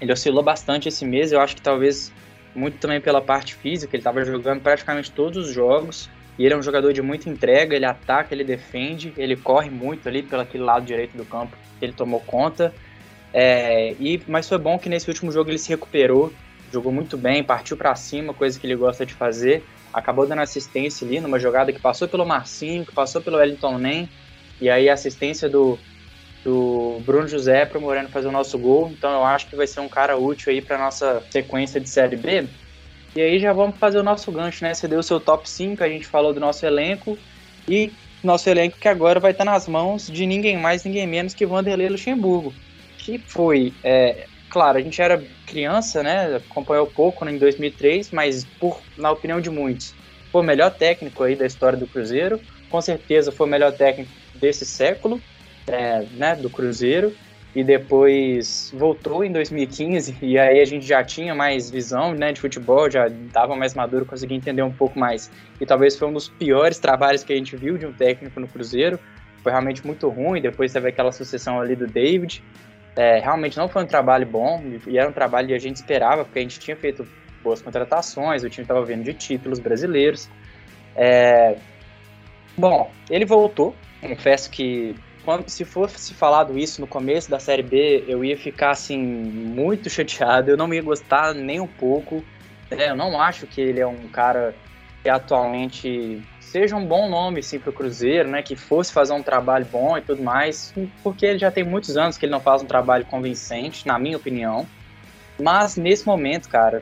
[0.00, 1.32] ele oscilou bastante esse mês.
[1.32, 2.12] Eu acho que talvez
[2.54, 6.10] muito também pela parte física, ele estava jogando praticamente todos os jogos.
[6.38, 10.08] E ele é um jogador de muita entrega, ele ataca, ele defende, ele corre muito
[10.08, 12.74] ali pelo aquele lado direito do campo, ele tomou conta.
[13.32, 16.32] É, e Mas foi bom que nesse último jogo ele se recuperou,
[16.72, 21.06] jogou muito bem, partiu para cima, coisa que ele gosta de fazer acabou dando assistência
[21.06, 24.08] ali numa jogada que passou pelo Marcinho, que passou pelo Wellington Nem,
[24.60, 25.78] e aí assistência do,
[26.44, 28.90] do Bruno José para o Moreno fazer o nosso gol.
[28.90, 32.16] Então eu acho que vai ser um cara útil aí para nossa sequência de Série
[32.16, 32.46] B.
[33.14, 34.74] E aí já vamos fazer o nosso gancho, né?
[34.74, 37.16] Você deu o seu top 5, a gente falou do nosso elenco
[37.68, 41.46] e nosso elenco que agora vai estar nas mãos de ninguém mais, ninguém menos que
[41.46, 42.52] Vanderlei Luxemburgo,
[42.98, 46.36] que foi é, claro, a gente era criança, né?
[46.36, 49.92] Acompanhou pouco em 2003, mas por, na opinião de muitos,
[50.30, 52.40] foi o melhor técnico aí da história do Cruzeiro.
[52.70, 55.20] Com certeza foi o melhor técnico desse século,
[55.66, 56.36] é, né?
[56.36, 57.12] Do Cruzeiro.
[57.52, 62.32] E depois voltou em 2015 e aí a gente já tinha mais visão, né?
[62.32, 65.32] De futebol, já estava mais maduro, conseguia entender um pouco mais.
[65.60, 68.46] E talvez foi um dos piores trabalhos que a gente viu de um técnico no
[68.46, 69.00] Cruzeiro.
[69.42, 70.40] Foi realmente muito ruim.
[70.40, 72.40] Depois teve aquela sucessão ali do David.
[72.96, 76.24] É, realmente não foi um trabalho bom, e era um trabalho que a gente esperava,
[76.24, 77.06] porque a gente tinha feito
[77.42, 80.30] boas contratações, o time estava vendo de títulos brasileiros.
[80.94, 81.56] É,
[82.56, 88.04] bom, ele voltou, confesso que quando, se fosse falado isso no começo da Série B,
[88.06, 92.22] eu ia ficar assim muito chateado, eu não ia gostar nem um pouco.
[92.70, 92.90] Né?
[92.90, 94.54] Eu não acho que ele é um cara
[95.02, 96.22] que atualmente
[96.54, 98.40] seja um bom nome sim para o Cruzeiro, né?
[98.40, 102.16] Que fosse fazer um trabalho bom e tudo mais, porque ele já tem muitos anos
[102.16, 104.64] que ele não faz um trabalho convincente, na minha opinião.
[105.36, 106.80] Mas nesse momento, cara,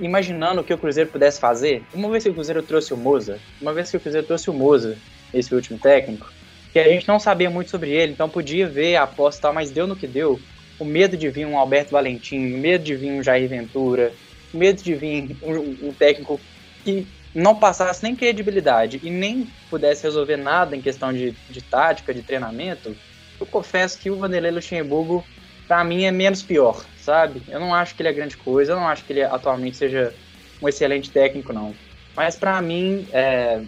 [0.00, 3.38] imaginando o que o Cruzeiro pudesse fazer, uma vez que o Cruzeiro trouxe o Moza,
[3.62, 4.98] uma vez que o Cruzeiro trouxe o Moza,
[5.32, 6.28] esse último técnico,
[6.72, 9.70] que a gente não sabia muito sobre ele, então podia ver a aposta tal, mas
[9.70, 10.40] deu no que deu.
[10.80, 14.12] O medo de vir um Alberto Valentim, o medo de vir um Jair Ventura,
[14.52, 16.40] o medo de vir um, um técnico
[16.84, 22.12] que não passasse nem credibilidade e nem pudesse resolver nada em questão de, de tática,
[22.12, 22.96] de treinamento,
[23.38, 25.24] eu confesso que o Vanderlei Luxemburgo,
[25.66, 27.42] para mim, é menos pior, sabe?
[27.48, 30.14] Eu não acho que ele é grande coisa, eu não acho que ele atualmente seja
[30.60, 31.74] um excelente técnico, não.
[32.16, 33.62] Mas para mim, é...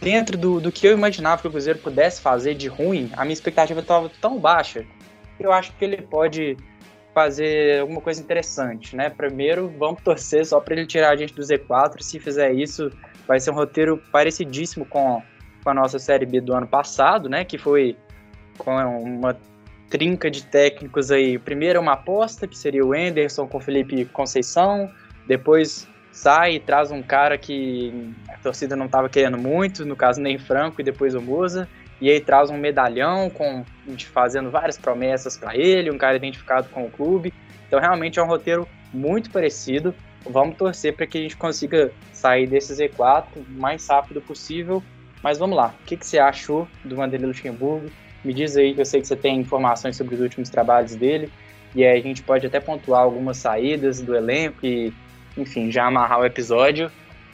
[0.00, 3.34] dentro do, do que eu imaginava que o Cruzeiro pudesse fazer de ruim, a minha
[3.34, 4.86] expectativa estava tão baixa
[5.38, 6.56] eu acho que ele pode
[7.14, 9.08] fazer alguma coisa interessante, né?
[9.08, 12.02] Primeiro, vamos torcer só para ele tirar a gente do Z4.
[12.02, 12.90] Se fizer isso,
[13.26, 15.22] vai ser um roteiro parecidíssimo com,
[15.62, 17.44] com a nossa Série B do ano passado, né?
[17.44, 17.96] Que foi
[18.58, 19.36] com uma
[19.88, 21.38] trinca de técnicos aí.
[21.38, 24.90] Primeiro é uma aposta, que seria o Anderson com o Felipe Conceição.
[25.28, 30.20] Depois sai e traz um cara que a torcida não estava querendo muito, no caso
[30.20, 31.68] nem Franco e depois o Musa.
[32.04, 33.64] E aí traz um medalhão com
[34.12, 37.32] fazendo várias promessas para ele, um cara identificado com o clube.
[37.66, 39.94] Então realmente é um roteiro muito parecido.
[40.22, 44.82] Vamos torcer para que a gente consiga sair desse Z4 o mais rápido possível.
[45.22, 47.90] Mas vamos lá, o que, que você achou do Vanderlei Luxemburgo?
[48.22, 51.32] Me diz aí, que eu sei que você tem informações sobre os últimos trabalhos dele,
[51.74, 54.92] e aí a gente pode até pontuar algumas saídas do elenco e,
[55.38, 56.92] enfim, já amarrar o episódio.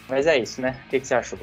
[0.09, 0.77] Mas é isso, né?
[0.87, 1.41] O que, que você achou?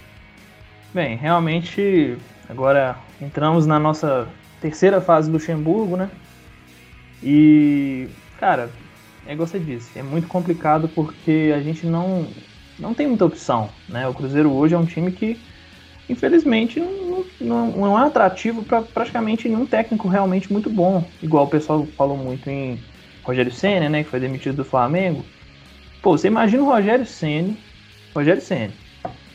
[0.93, 2.17] Bem, realmente,
[2.49, 4.27] agora entramos na nossa
[4.61, 6.09] terceira fase do Luxemburgo, né?
[7.21, 8.07] E,
[8.39, 8.69] cara,
[9.25, 12.27] é igual você disse, é muito complicado porque a gente não,
[12.79, 14.07] não tem muita opção, né?
[14.07, 15.37] O Cruzeiro hoje é um time que
[16.09, 21.03] infelizmente não, não, não é atrativo para praticamente nenhum técnico realmente muito bom.
[21.21, 22.79] Igual o pessoal falou muito em
[23.23, 25.25] Rogério Senna, né, que foi demitido do Flamengo.
[26.01, 27.53] Pô, você imagina o Rogério Senna,
[28.15, 28.71] Rogério Senna,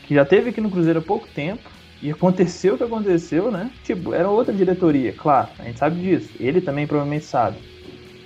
[0.07, 1.69] que já teve aqui no Cruzeiro há pouco tempo,
[2.03, 3.75] e aconteceu o que aconteceu, né?
[3.83, 6.35] Tipo, era outra diretoria, claro, a gente sabe disso.
[6.39, 7.63] Ele também provavelmente sabe.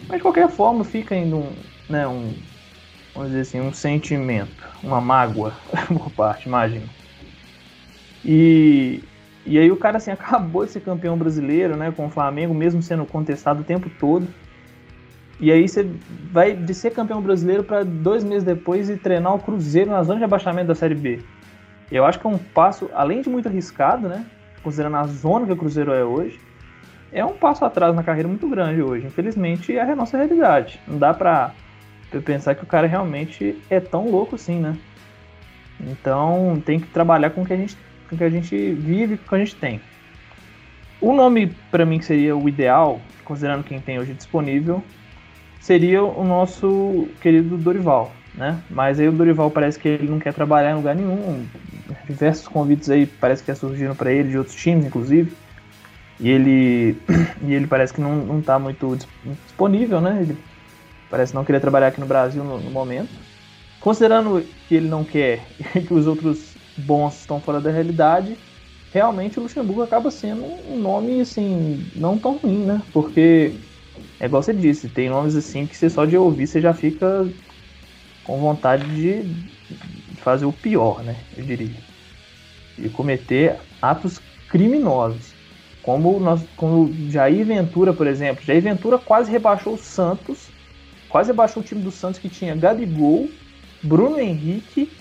[0.07, 2.43] Mas de qualquer forma fica ainda um, né, um,
[3.13, 6.95] vamos dizer assim, um sentimento, uma mágoa por parte, imagino.
[8.23, 9.09] E,
[9.45, 12.81] e aí o cara assim acabou de ser campeão brasileiro, né, com o Flamengo, mesmo
[12.81, 14.35] sendo contestado o tempo todo.
[15.39, 19.39] E aí você vai de ser campeão brasileiro para dois meses depois e treinar o
[19.39, 21.29] Cruzeiro na zona de abaixamento da Série B.
[21.91, 24.25] Eu acho que é um passo, além de muito arriscado, né,
[24.61, 26.39] considerando a zona que o Cruzeiro é hoje,
[27.11, 29.07] é um passo atrás na carreira muito grande hoje.
[29.07, 30.79] Infelizmente é a nossa realidade.
[30.87, 31.51] Não dá pra
[32.25, 34.77] pensar que o cara realmente é tão louco assim, né?
[35.79, 37.77] Então tem que trabalhar com o que a gente
[38.09, 39.81] com o que a gente vive, com o que a gente tem.
[40.99, 44.83] O nome para mim que seria o ideal, considerando quem tem hoje disponível,
[45.59, 48.59] seria o nosso querido Dorival, né?
[48.69, 51.45] Mas aí o Dorival parece que ele não quer trabalhar em lugar nenhum.
[52.07, 55.37] Diversos convites aí parece que é surgindo para ele de outros times, inclusive.
[56.19, 57.03] E ele
[57.45, 58.97] e ele parece que não, não tá muito
[59.45, 60.21] disponível, né?
[60.21, 60.37] Ele
[61.09, 63.19] parece não querer trabalhar aqui no Brasil no, no momento.
[63.79, 65.55] Considerando que ele não quer
[65.87, 68.37] que os outros bons estão fora da realidade,
[68.91, 72.81] realmente o Luxemburgo acaba sendo um nome, assim, não tão ruim, né?
[72.93, 73.59] Porque,
[74.19, 77.31] é igual você disse, tem nomes assim que você só de ouvir você já fica
[78.23, 79.25] com vontade de
[80.21, 81.15] fazer o pior, né?
[81.35, 81.79] Eu diria.
[82.77, 85.33] De cometer atos criminosos.
[85.81, 88.43] Como, nós, como Jair Ventura, por exemplo.
[88.43, 90.49] Jair Ventura quase rebaixou o Santos,
[91.07, 93.29] quase rebaixou o time do Santos que tinha Gabigol,
[93.81, 94.91] Bruno Henrique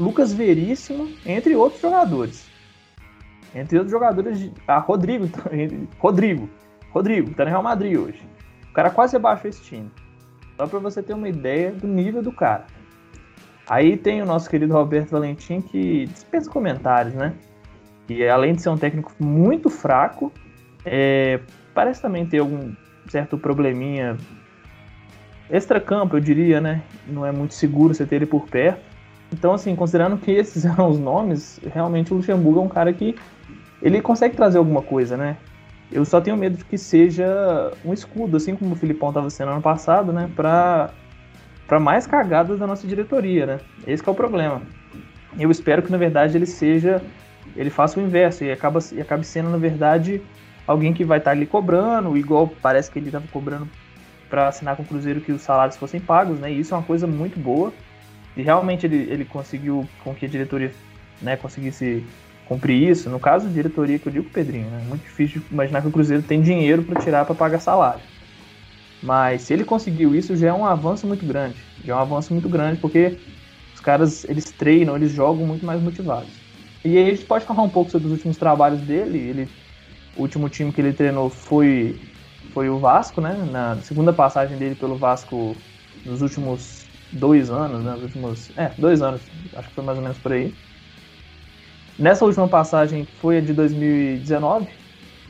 [0.00, 2.48] Lucas Veríssimo, entre outros jogadores.
[3.54, 5.28] Entre outros jogadores, ah, Rodrigo,
[5.98, 6.48] Rodrigo,
[6.90, 8.22] Rodrigo, tá no Real Madrid hoje.
[8.70, 9.90] O cara quase abaixou esse time.
[10.56, 12.66] Só para você ter uma ideia do nível do cara.
[13.70, 17.32] Aí tem o nosso querido Roberto Valentim, que dispensa comentários, né?
[18.08, 20.32] E além de ser um técnico muito fraco,
[20.84, 21.38] é,
[21.72, 22.72] parece também ter algum
[23.08, 24.16] certo probleminha
[25.48, 26.82] extra-campo, eu diria, né?
[27.06, 28.82] Não é muito seguro você ter ele por perto.
[29.32, 33.14] Então, assim, considerando que esses eram os nomes, realmente o Luxemburgo é um cara que
[33.80, 35.36] ele consegue trazer alguma coisa, né?
[35.92, 39.52] Eu só tenho medo de que seja um escudo, assim como o Filipão estava sendo
[39.52, 40.28] ano passado, né?
[40.34, 40.90] Para
[41.70, 43.60] para mais cagadas da nossa diretoria, né?
[43.86, 44.60] Esse é o problema.
[45.38, 47.00] Eu espero que na verdade ele seja,
[47.54, 50.20] ele faça o inverso e acaba e acabe sendo na verdade
[50.66, 53.68] alguém que vai estar tá ali cobrando, igual parece que ele estava cobrando
[54.28, 56.50] para assinar com o Cruzeiro que os salários fossem pagos, né?
[56.50, 57.72] E isso é uma coisa muito boa.
[58.36, 60.72] E realmente ele, ele conseguiu com que a diretoria
[61.22, 62.04] né, conseguisse
[62.46, 65.92] cumprir isso, no caso diretoria que eu digo Pedrinho, né, muito difícil imaginar que o
[65.92, 68.00] Cruzeiro tem dinheiro para tirar para pagar salário.
[69.02, 71.62] Mas se ele conseguiu isso, já é um avanço muito grande.
[71.84, 73.16] Já é um avanço muito grande, porque
[73.74, 76.30] os caras, eles treinam, eles jogam muito mais motivados.
[76.84, 79.18] E aí a gente pode falar um pouco sobre os últimos trabalhos dele.
[79.18, 79.48] Ele,
[80.16, 81.98] o último time que ele treinou foi,
[82.52, 83.34] foi o Vasco, né?
[83.50, 85.56] Na segunda passagem dele pelo Vasco
[86.04, 87.94] nos últimos dois anos, né?
[87.96, 88.52] Os últimos.
[88.56, 89.22] É, dois anos,
[89.54, 90.52] acho que foi mais ou menos por aí.
[91.98, 94.79] Nessa última passagem foi a de 2019.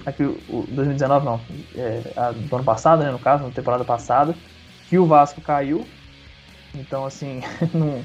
[0.07, 1.41] Aqui, o 2019 não,
[1.77, 3.11] é, a do ano passado, né?
[3.11, 4.35] No caso, na temporada passada,
[4.89, 5.87] que o Vasco caiu.
[6.75, 7.43] Então, assim,
[7.75, 8.03] não,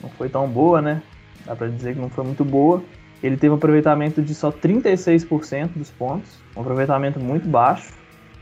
[0.00, 1.02] não foi tão boa, né?
[1.44, 2.82] Dá pra dizer que não foi muito boa.
[3.22, 7.92] ele teve um aproveitamento de só 36% dos pontos, um aproveitamento muito baixo.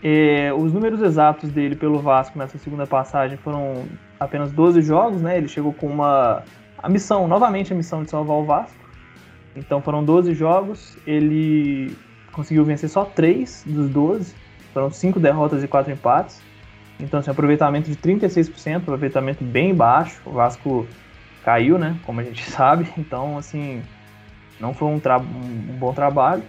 [0.03, 3.87] E, os números exatos dele pelo Vasco nessa segunda passagem foram
[4.21, 5.39] apenas 12 jogos, né?
[5.39, 6.43] Ele chegou com uma
[6.85, 8.85] a missão, novamente a missão de salvar o Vasco.
[9.57, 11.97] Então foram 12 jogos, ele
[12.35, 14.35] conseguiu vencer só 3 dos 12,
[14.73, 16.43] foram 5 derrotas e 4 empates.
[16.99, 20.21] Então, assim, aproveitamento de 36%, aproveitamento bem baixo.
[20.25, 20.87] O Vasco
[21.45, 21.97] caiu, né?
[22.05, 22.89] Como a gente sabe.
[22.97, 23.83] Então, assim,
[24.61, 26.43] não foi um, um bom trabalho.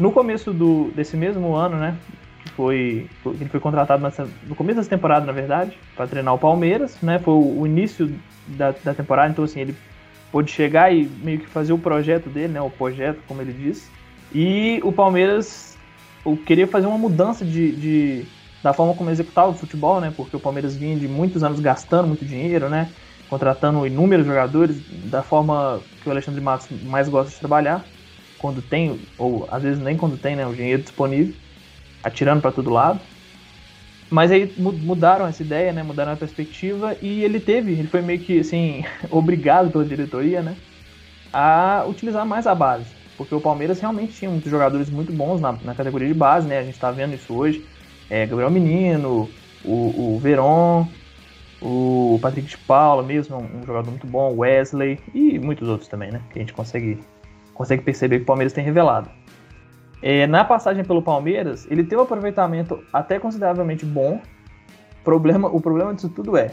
[0.00, 1.96] No começo do, desse mesmo ano, né?
[2.42, 3.08] Que foi.
[3.24, 7.18] Ele foi contratado nessa, no começo dessa temporada, na verdade, para treinar o Palmeiras, né?
[7.18, 8.12] Foi o, o início
[8.46, 9.76] da, da temporada, então assim, ele
[10.30, 12.60] pôde chegar e meio que fazer o projeto dele, né?
[12.60, 13.90] O projeto, como ele disse.
[14.30, 15.80] E o Palmeiras
[16.46, 20.10] queria fazer uma mudança de, de, da forma como executava o futebol, né?
[20.10, 22.94] Porque o Palmeiras vinha de muitos anos gastando muito dinheiro, né?
[23.26, 27.90] Contratando inúmeros jogadores da forma que o Alexandre Matos mais gosta de trabalhar,
[28.36, 30.46] quando tem, ou às vezes nem quando tem, né?
[30.46, 31.36] O dinheiro disponível,
[32.02, 33.06] atirando para todo lado.
[34.10, 35.82] Mas aí mudaram essa ideia, né?
[35.82, 40.60] Mudaram a perspectiva e ele teve, ele foi meio que assim, obrigado pela diretoria, né?
[41.32, 42.95] A utilizar mais a base.
[43.16, 46.58] Porque o Palmeiras realmente tinha muitos jogadores muito bons na, na categoria de base, né?
[46.58, 47.64] A gente tá vendo isso hoje.
[48.10, 49.28] É, Gabriel Menino,
[49.64, 50.86] o, o Veron,
[51.60, 56.10] o Patrick de Paula mesmo, um, um jogador muito bom, Wesley e muitos outros também,
[56.10, 56.20] né?
[56.30, 56.98] Que a gente consegue,
[57.54, 59.10] consegue perceber que o Palmeiras tem revelado.
[60.02, 64.20] É, na passagem pelo Palmeiras, ele teve um aproveitamento até consideravelmente bom.
[65.02, 66.52] Problema, o problema disso tudo é,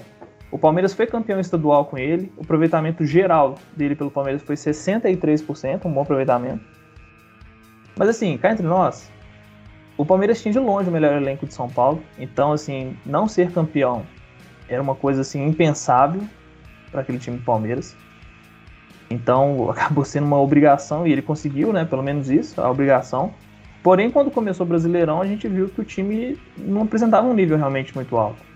[0.53, 5.83] o Palmeiras foi campeão estadual com ele, o aproveitamento geral dele pelo Palmeiras foi 63%,
[5.83, 6.63] um bom aproveitamento.
[7.97, 9.11] Mas assim, cá entre nós,
[9.97, 13.51] o Palmeiras tinha de longe o melhor elenco de São Paulo, então assim, não ser
[13.51, 14.03] campeão
[14.69, 16.21] era uma coisa assim impensável
[16.91, 17.97] para aquele time do Palmeiras.
[19.09, 21.83] Então acabou sendo uma obrigação e ele conseguiu, né?
[21.83, 23.33] Pelo menos isso, a obrigação.
[23.81, 27.57] Porém, quando começou o Brasileirão, a gente viu que o time não apresentava um nível
[27.57, 28.52] realmente muito alto.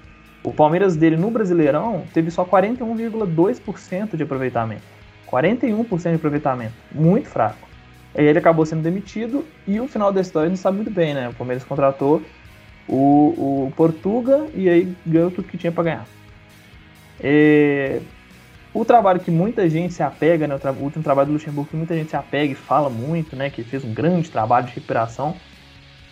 [0.48, 4.82] O Palmeiras dele no Brasileirão teve só 41,2% de aproveitamento.
[5.30, 6.72] 41% de aproveitamento.
[6.90, 7.68] Muito fraco.
[8.16, 11.14] Aí ele acabou sendo demitido e o final da história a gente sabe muito bem,
[11.14, 11.28] né?
[11.28, 12.22] O Palmeiras contratou
[12.88, 16.06] o, o Portuga e aí ganhou tudo que tinha para ganhar.
[17.22, 18.00] E,
[18.74, 21.94] o trabalho que muita gente se apega, né, o, último trabalho do Luxemburgo que muita
[21.94, 25.36] gente se apega e fala muito, né, que fez um grande trabalho de recuperação,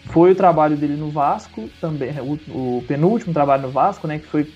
[0.06, 2.34] foi o trabalho dele no Vasco, também o,
[2.78, 4.52] o, penúltimo trabalho no Vasco, né, que foi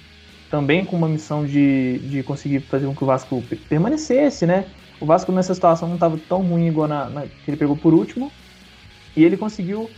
[0.49, 4.65] também com uma missão de, de conseguir fazer com que o Vasco permanecesse, né?
[4.99, 7.93] O Vasco nessa situação não estava tão ruim igual na, na, que ele pegou por
[7.93, 8.31] último,
[9.15, 9.89] e ele conseguiu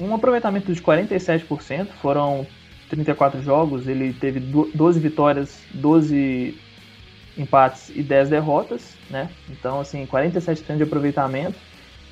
[0.00, 2.46] um aproveitamento de 47%, foram
[2.88, 6.58] 34 jogos, ele teve 12 vitórias, 12
[7.36, 9.28] empates e 10 derrotas, né?
[9.50, 11.58] Então, assim, 47% de aproveitamento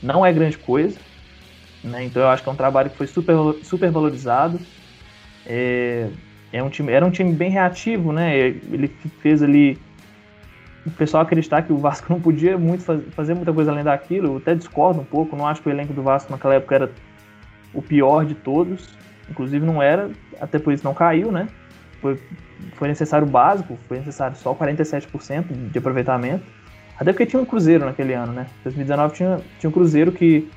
[0.02, 0.98] não é grande coisa,
[1.82, 2.04] né?
[2.04, 4.58] Então, eu acho que é um trabalho que foi super, super valorizado.
[5.46, 6.08] É,
[6.52, 8.38] é um time, era um time bem reativo, né?
[8.38, 8.88] Ele
[9.20, 9.78] fez ali
[10.84, 14.34] o pessoal acreditar que o Vasco não podia muito fazer muita coisa além daquilo.
[14.34, 16.90] Eu até discordo um pouco, não acho que o elenco do Vasco naquela época era
[17.72, 18.88] o pior de todos.
[19.30, 20.10] Inclusive não era,
[20.40, 21.48] até por isso não caiu, né?
[22.00, 22.18] Foi,
[22.74, 26.44] foi necessário básico, foi necessário só 47% de aproveitamento.
[26.98, 28.46] Até porque tinha um Cruzeiro naquele ano, né?
[28.64, 30.50] 2019 tinha, tinha um Cruzeiro que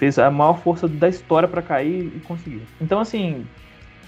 [0.00, 2.62] fez a maior força da história para cair e conseguiu.
[2.80, 3.46] Então, assim,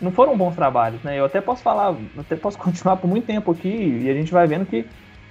[0.00, 1.18] não foram bons trabalhos, né?
[1.18, 4.46] Eu até posso falar, até posso continuar por muito tempo aqui e a gente vai
[4.46, 4.86] vendo que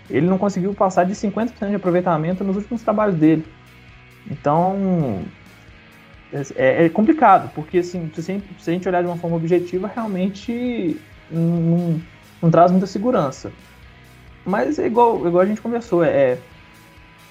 [0.07, 3.43] ele não conseguiu passar de 50% de aproveitamento nos últimos trabalhos dele.
[4.29, 5.23] Então,
[6.55, 8.31] é, é complicado, porque assim, se,
[8.67, 10.95] a gente olhar de uma forma objetiva, realmente
[11.31, 11.99] não,
[12.39, 13.51] não traz muita segurança.
[14.45, 16.37] Mas é igual, igual a gente conversou, é,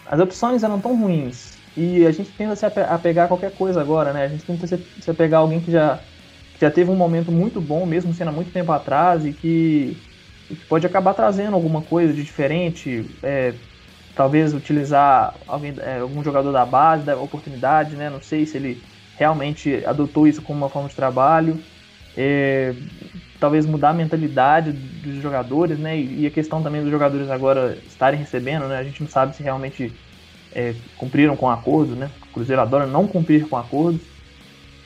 [0.04, 4.12] as opções eram tão ruins e a gente tenta se apegar a qualquer coisa agora,
[4.12, 4.24] né?
[4.24, 4.74] A gente tenta se,
[5.10, 6.04] apegar a alguém que já,
[6.52, 10.02] que já teve um momento muito bom, mesmo sendo há muito tempo atrás, e que,
[10.48, 13.60] e que pode acabar trazendo alguma coisa de diferente, é,
[14.14, 18.10] talvez utilizar alguém, é, algum jogador da base, da oportunidade, né?
[18.10, 21.64] Não sei se ele realmente adotou isso como uma forma de trabalho.
[22.14, 22.74] É,
[23.38, 25.98] talvez mudar a mentalidade dos jogadores, né?
[25.98, 28.78] E a questão também dos jogadores agora estarem recebendo, né?
[28.78, 29.98] A gente não sabe se realmente
[30.52, 32.10] é, cumpriram com acordos, né?
[32.28, 34.02] O Cruzeiro adora não cumprir com acordos,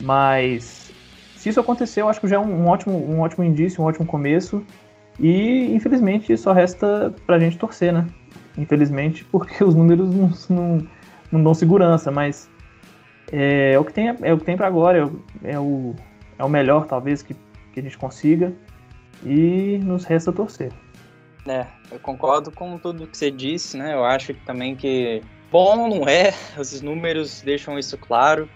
[0.01, 0.93] mas
[1.37, 4.07] se isso aconteceu, acho que já é um, um, ótimo, um ótimo indício, um ótimo
[4.07, 4.65] começo.
[5.19, 8.07] E infelizmente só resta pra gente torcer, né?
[8.57, 10.87] Infelizmente, porque os números não, não,
[11.31, 12.51] não dão segurança, mas
[13.33, 15.95] é, é, o que tem, é o que tem para agora, é o, é, o,
[16.39, 17.35] é o melhor talvez que,
[17.73, 18.53] que a gente consiga
[19.25, 20.73] e nos resta torcer.
[21.47, 23.93] É, eu concordo com tudo que você disse, né?
[23.93, 25.21] Eu acho que também que
[25.51, 28.49] bom, não é, os números deixam isso claro.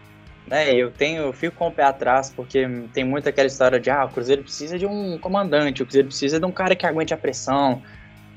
[0.46, 3.90] Né, eu tenho, eu fico com o pé atrás, porque tem muito aquela história de
[3.90, 7.12] ah, o Cruzeiro precisa de um comandante, o Cruzeiro precisa de um cara que aguente
[7.12, 7.82] a pressão.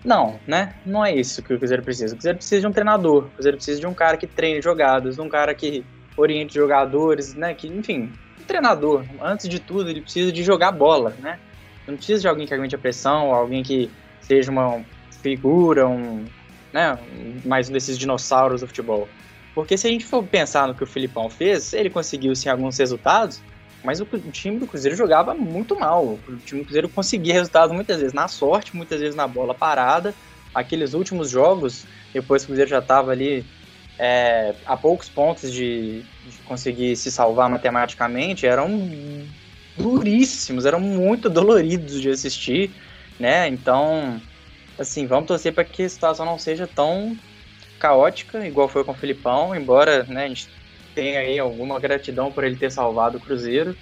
[0.04, 0.74] Não, né?
[0.86, 2.14] Não é isso que o Cruzeiro precisa.
[2.14, 5.16] O Cruzeiro precisa de um treinador, o Cruzeiro precisa de um cara que treine jogadas,
[5.16, 5.86] de um cara que
[6.18, 7.54] oriente jogadores, né?
[7.54, 11.40] Que, enfim, um treinador, antes de tudo, ele precisa de jogar bola, né?
[11.88, 13.90] Não precisa de alguém que aguente a pressão, alguém que
[14.20, 14.84] seja uma
[15.22, 16.26] figura, um,
[16.74, 16.98] né,
[17.46, 19.08] mais um desses dinossauros do futebol.
[19.54, 22.78] Porque se a gente for pensar no que o Filipão fez, ele conseguiu sim alguns
[22.78, 23.42] resultados,
[23.84, 26.06] mas o, time do Cruzeiro jogava muito mal.
[26.06, 30.14] O time do Cruzeiro conseguia resultados muitas vezes na sorte, muitas vezes na bola parada.
[30.54, 33.44] Aqueles últimos jogos, depois que o Cruzeiro já estava ali
[33.98, 38.70] é, a poucos pontos de, de conseguir se salvar matematicamente, eram
[39.78, 42.72] duríssimos, eram muito doloridos de assistir,
[43.20, 43.48] né?
[43.48, 44.22] Então,
[44.78, 47.18] assim, vamos torcer para que a situação não seja tão
[47.80, 50.50] caótica, igual foi com o Filipão, embora né, a gente
[50.94, 53.76] tenha aí alguma gratidão por ele ter salvado o Cruzeiro,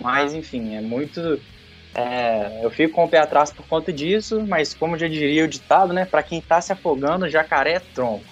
[0.00, 1.40] mas enfim, é muito.
[1.94, 5.48] É, eu fico com o pé atrás por conta disso, mas como já diria o
[5.48, 6.04] ditado, né?
[6.04, 8.24] Para quem está se afogando, jacaré é tronco.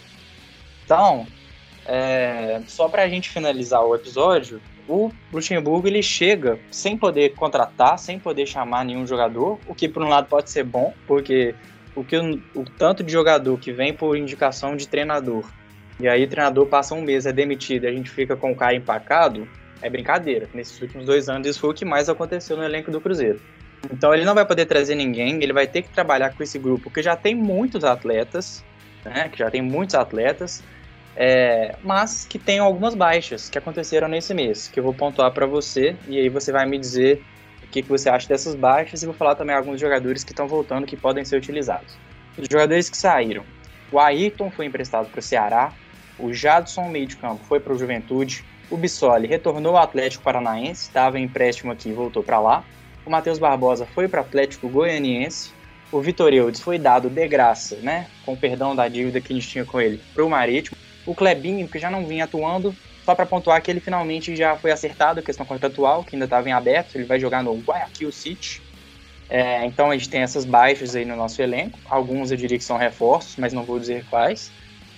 [0.85, 1.27] Então,
[1.87, 7.99] é, só para a gente finalizar o episódio, o Luxemburgo ele chega sem poder contratar,
[7.99, 11.55] sem poder chamar nenhum jogador, o que por um lado pode ser bom, porque
[11.95, 15.45] o que o, o tanto de jogador que vem por indicação de treinador
[16.01, 18.75] e aí o treinador passa um mês, é demitido a gente fica com o cara
[18.75, 19.47] empacado,
[19.81, 20.49] é brincadeira.
[20.53, 23.41] Nesses últimos dois anos isso foi o que mais aconteceu no elenco do Cruzeiro.
[23.89, 26.91] Então ele não vai poder trazer ninguém, ele vai ter que trabalhar com esse grupo
[26.91, 28.65] que já tem muitos atletas,
[29.05, 29.29] né?
[29.29, 30.63] Que já tem muitos atletas,
[31.17, 35.47] é, mas que tem algumas baixas que aconteceram nesse mês, que eu vou pontuar para
[35.47, 37.23] você e aí você vai me dizer
[37.73, 40.87] que, que você acha dessas baixas e vou falar também alguns jogadores que estão voltando
[40.87, 41.97] que podem ser utilizados.
[42.37, 43.45] Os jogadores que saíram.
[43.91, 45.73] O Ayrton foi emprestado para o Ceará,
[46.19, 50.83] o Jadson, meio de campo, foi para o Juventude, o Bissoli retornou ao Atlético Paranaense,
[50.83, 52.65] estava em empréstimo aqui e voltou para lá,
[53.05, 55.53] o Matheus Barbosa foi para o Atlético Goianiense,
[55.91, 59.49] o Vitor Eudes foi dado de graça, né, com perdão da dívida que a gente
[59.49, 62.75] tinha com ele, para o Marítimo, o Clebinho, que já não vinha atuando,
[63.05, 66.49] só para pontuar que ele finalmente já foi acertado a questão contratual, que ainda estava
[66.49, 68.63] em aberto, ele vai jogar no Guayaquil City.
[69.29, 71.79] É, então a gente tem essas baixas aí no nosso elenco.
[71.89, 74.51] Alguns eu diria que são reforços, mas não vou dizer quais.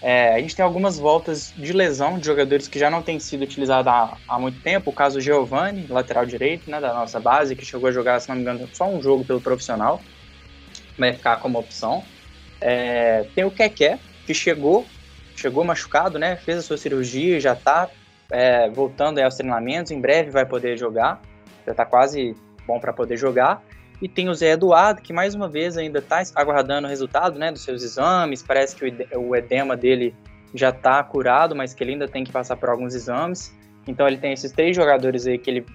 [0.03, 3.43] É, a gente tem algumas voltas de lesão de jogadores que já não têm sido
[3.43, 4.91] utilizados há, há muito tempo.
[4.91, 8.37] O caso Giovanni, lateral direito, né, da nossa base, que chegou a jogar, se não
[8.37, 9.99] me engano, só um jogo pelo profissional.
[10.99, 12.05] Vai ficar como opção.
[12.61, 14.85] É, tem o Keké, que chegou,
[15.37, 16.37] chegou machucado, né?
[16.37, 17.89] Fez a sua cirurgia, já tá
[18.31, 21.21] é, voltando aos treinamentos, em breve vai poder jogar,
[21.67, 22.35] já tá quase
[22.67, 23.63] bom para poder jogar.
[24.03, 27.53] E tem o Zé Eduardo, que mais uma vez ainda está aguardando o resultado né,
[27.53, 28.43] dos seus exames.
[28.43, 28.85] Parece que
[29.17, 30.15] o edema dele
[30.53, 33.55] já está curado, mas que ele ainda tem que passar por alguns exames.
[33.87, 35.67] Então ele tem esses três jogadores aí que ele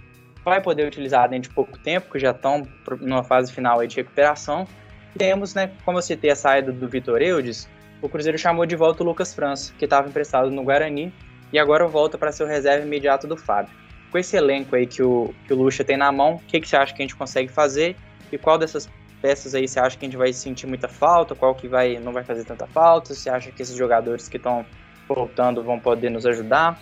[0.44, 2.68] vai poder utilizar dentro de pouco tempo, que já estão
[3.02, 4.68] numa fase final de recuperação.
[5.16, 7.68] E temos, né, como eu citei a saída do Vitor Eudes,
[8.02, 11.14] o Cruzeiro chamou de volta o Lucas França, que estava emprestado no Guarani,
[11.52, 13.74] e agora volta para ser o reserva imediato do Fábio.
[14.12, 16.68] Com esse elenco aí que o, que o Lucha tem na mão, o que, que
[16.68, 17.96] você acha que a gente consegue fazer?
[18.32, 18.90] E qual dessas
[19.22, 21.36] peças aí você acha que a gente vai sentir muita falta?
[21.36, 23.14] Qual que vai, não vai fazer tanta falta?
[23.14, 24.66] Você acha que esses jogadores que estão
[25.08, 26.80] voltando vão poder nos ajudar?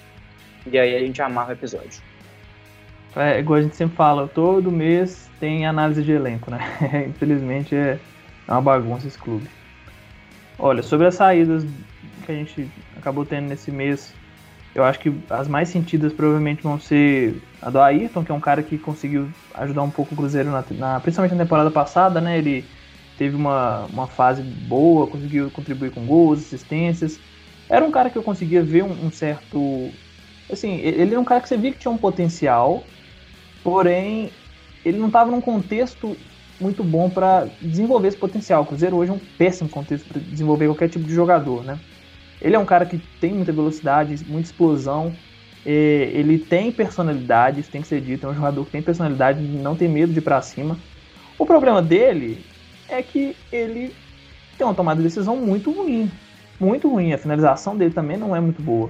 [0.66, 2.02] E aí a gente amarra o episódio.
[3.16, 6.60] É, igual a gente sempre fala, todo mês tem análise de elenco, né?
[7.10, 8.00] Infelizmente é
[8.48, 9.50] uma bagunça esse clube.
[10.60, 11.64] Olha, sobre as saídas
[12.26, 14.14] que a gente acabou tendo nesse mês,
[14.74, 18.40] eu acho que as mais sentidas provavelmente vão ser a do Ayrton, que é um
[18.40, 22.38] cara que conseguiu ajudar um pouco o Cruzeiro, na, na, principalmente na temporada passada, né?
[22.40, 22.66] Ele
[23.18, 27.20] teve uma, uma fase boa, conseguiu contribuir com gols, assistências.
[27.70, 29.92] Era um cara que eu conseguia ver um, um certo.
[30.52, 32.84] Assim, ele é um cara que você via que tinha um potencial,
[33.64, 34.32] porém
[34.84, 36.16] ele não estava num contexto
[36.60, 38.64] muito bom para desenvolver esse potencial.
[38.64, 41.80] O Cruzeiro hoje é um péssimo contexto para desenvolver qualquer tipo de jogador, né?
[42.42, 45.14] Ele é um cara que tem muita velocidade, muita explosão,
[45.66, 49.76] ele tem personalidade, isso tem que ser dito, é um jogador que tem personalidade, não
[49.76, 50.78] tem medo de ir para cima.
[51.38, 52.46] O problema dele
[52.88, 53.94] é que ele
[54.58, 56.10] tem uma tomada de decisão muito ruim,
[56.60, 57.12] muito ruim.
[57.12, 58.90] A finalização dele também não é muito boa.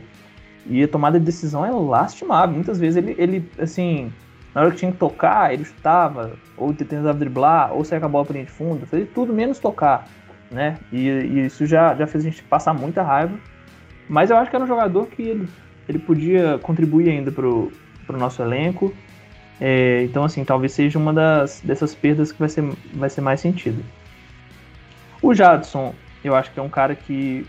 [0.70, 2.54] E a tomada de decisão é lastimável.
[2.54, 4.12] Muitas vezes ele, ele assim,
[4.58, 8.10] na hora que tinha que tocar, ele chutava, ou tentava driblar, ou sair com a
[8.10, 10.08] bola para linha de fundo, fazia tudo menos tocar,
[10.50, 10.80] né?
[10.92, 13.38] E, e, isso já, já fez a gente passar muita raiva.
[14.10, 15.48] Mas eu acho que era um jogador que ele,
[15.88, 17.72] ele podia contribuir ainda pro,
[18.08, 18.92] pro nosso elenco.
[19.62, 22.64] É, então, assim, talvez seja uma das, dessas perdas que vai ser,
[22.96, 23.86] vai ser mais sentido.
[25.22, 25.94] O Jadson,
[26.24, 27.46] eu acho que é um cara que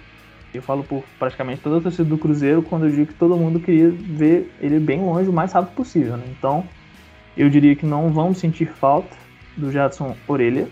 [0.53, 3.61] Eu falo por praticamente toda a torcida do Cruzeiro quando eu digo que todo mundo
[3.61, 6.25] queria ver ele bem longe o mais rápido possível, né?
[6.29, 6.69] Então,
[7.39, 9.17] eu diria que não vamos sentir falta
[9.57, 10.69] do Jadson Orelha.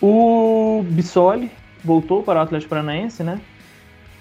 [0.00, 1.50] O Bissoli
[1.84, 3.40] voltou para o Atlético Paranaense, né?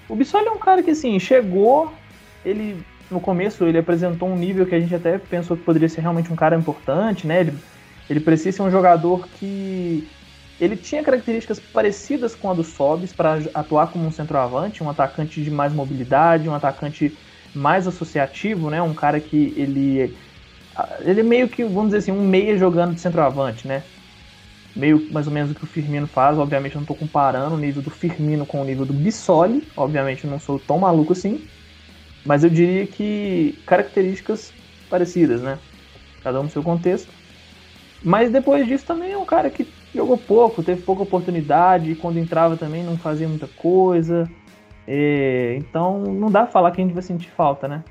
[0.10, 1.92] O Bissoli é um cara que, assim, chegou,
[2.44, 6.02] ele no começo ele apresentou um nível que a gente até pensou que poderia ser
[6.02, 7.42] realmente um cara importante, né?
[7.42, 7.54] Ele,
[8.10, 10.08] ele precisa ser um jogador que
[10.60, 15.44] ele tinha características parecidas com a do Sobis para atuar como um centroavante, um atacante
[15.44, 17.18] de mais mobilidade, um atacante
[17.54, 18.82] mais associativo, né?
[18.82, 20.16] Um cara que ele
[21.02, 23.84] ele é meio que, vamos dizer assim, um meia jogando de centroavante, né?
[24.76, 26.38] Meio mais ou menos o que o Firmino faz.
[26.38, 29.68] Obviamente, eu não estou comparando o nível do Firmino com o nível do Bissoli.
[29.76, 31.42] Obviamente, eu não sou tão maluco assim.
[32.26, 34.54] Mas eu diria que características
[34.90, 35.60] parecidas, né?
[36.24, 37.14] Cada um no seu contexto.
[38.04, 42.18] Mas depois disso também é um cara que jogou pouco, teve pouca oportunidade, e quando
[42.18, 44.30] entrava também não fazia muita coisa.
[44.88, 47.84] É, então não dá pra falar que a gente vai sentir falta, né?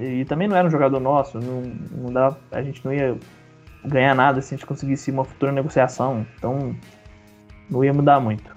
[0.00, 3.16] E também não era um jogador nosso, não, não dá, a gente não ia
[3.84, 6.74] ganhar nada se a gente conseguisse uma futura negociação, então
[7.70, 8.54] não ia mudar muito.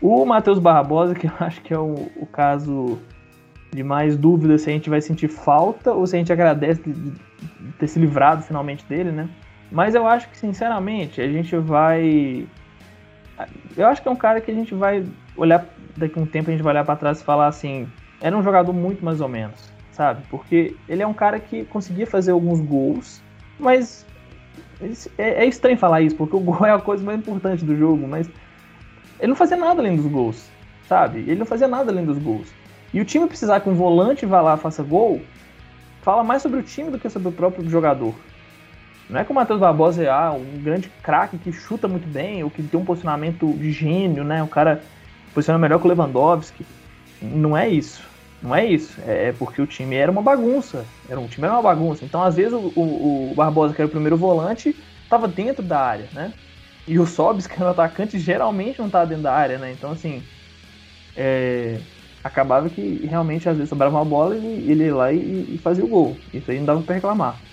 [0.00, 2.98] O Matheus Barbosa, que eu acho que é o, o caso
[3.72, 6.92] de mais dúvida se a gente vai sentir falta ou se a gente agradece de,
[6.92, 9.28] de ter se livrado finalmente dele, né?
[9.70, 12.46] Mas eu acho que, sinceramente, a gente vai.
[13.76, 15.04] Eu acho que é um cara que a gente vai
[15.36, 15.66] olhar.
[15.96, 17.88] Daqui a um tempo a gente vai olhar para trás e falar assim:
[18.20, 20.22] era um jogador muito mais ou menos, sabe?
[20.28, 23.22] Porque ele é um cara que conseguia fazer alguns gols,
[23.58, 24.04] mas.
[25.16, 28.06] É, é estranho falar isso, porque o gol é a coisa mais importante do jogo,
[28.06, 28.28] mas.
[29.18, 30.50] Ele não fazia nada além dos gols,
[30.86, 31.20] sabe?
[31.20, 32.48] Ele não fazia nada além dos gols.
[32.92, 35.22] E o time precisar que um volante vá lá faça gol,
[36.02, 38.14] fala mais sobre o time do que sobre o próprio jogador.
[39.08, 42.44] Não é que o Matheus Barbosa é ah, um grande craque que chuta muito bem,
[42.44, 44.42] ou que tem um posicionamento de gênio, né?
[44.42, 44.82] O cara
[45.32, 46.66] posiciona melhor que o Lewandowski.
[47.22, 48.02] Não é isso.
[48.46, 49.00] Não é isso.
[49.02, 50.94] É, é porque o time era uma bagunça.
[51.08, 52.04] Era um time era uma bagunça.
[52.04, 55.80] Então, às vezes, o, o, o Barbosa, que era o primeiro volante, estava dentro da
[55.80, 56.34] área, né?
[56.86, 59.72] E o Sobis, que era o atacante, geralmente não estava dentro da área, né?
[59.72, 60.28] Então, assim,
[61.16, 61.86] é,
[62.22, 65.58] acabava que realmente, às vezes, sobrava uma bola e ele, ele ia lá e, e
[65.58, 66.26] fazia o gol.
[66.32, 67.44] Isso aí não dava para reclamar.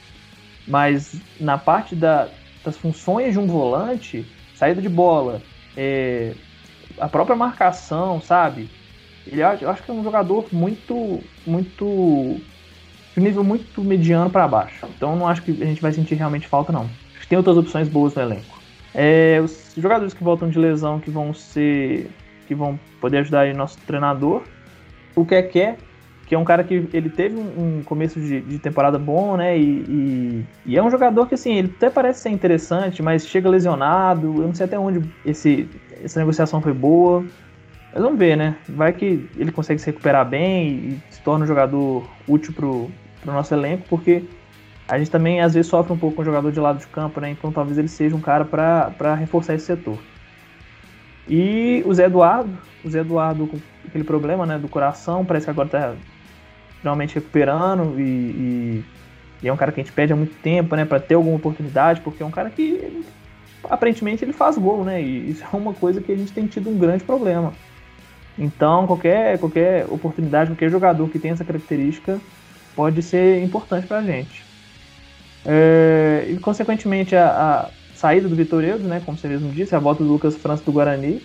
[0.65, 6.37] Mas na parte da, das funções de um volante, saída de bola, é,
[6.99, 8.71] a própria marcação, sabe?
[9.25, 11.85] Ele eu acho que é um jogador muito, muito
[13.13, 14.85] de um nível muito mediano para baixo.
[14.95, 16.89] Então não acho que a gente vai sentir realmente falta não.
[17.29, 18.61] Tem outras opções boas no elenco.
[18.93, 22.09] É, os jogadores que voltam de lesão que vão ser
[22.47, 24.43] que vão poder ajudar aí nosso treinador.
[25.15, 25.77] O que é que é
[26.25, 29.57] que é um cara que ele teve um, um começo de, de, temporada bom, né?
[29.57, 33.49] E, e, e, é um jogador que, assim, ele até parece ser interessante, mas chega
[33.49, 34.27] lesionado.
[34.37, 35.69] Eu não sei até onde esse,
[36.01, 37.25] essa negociação foi boa.
[37.93, 38.55] Mas vamos ver, né?
[38.67, 42.89] Vai que ele consegue se recuperar bem e se torna um jogador útil pro,
[43.21, 44.23] pro nosso elenco, porque
[44.87, 47.21] a gente também às vezes sofre um pouco com o jogador de lado de campo,
[47.21, 47.29] né?
[47.29, 49.99] Então talvez ele seja um cara para reforçar esse setor.
[51.27, 55.51] E o Zé Eduardo, o Zé Eduardo com aquele problema né, do coração, parece que
[55.51, 55.95] agora tá
[56.81, 58.85] finalmente recuperando e, e,
[59.41, 61.37] e, é um cara que a gente pede há muito tempo, né, para ter alguma
[61.37, 63.03] oportunidade, porque é um cara que
[63.69, 66.69] aparentemente ele faz gol, né, e isso é uma coisa que a gente tem tido
[66.69, 67.53] um grande problema.
[68.37, 72.19] Então, qualquer, qualquer oportunidade, qualquer jogador que tenha essa característica
[72.75, 74.43] pode ser importante para a gente.
[75.45, 80.03] É, e, consequentemente, a, a saída do Vitoreudo, né, como você mesmo disse, a volta
[80.03, 81.21] do Lucas França do Guarani,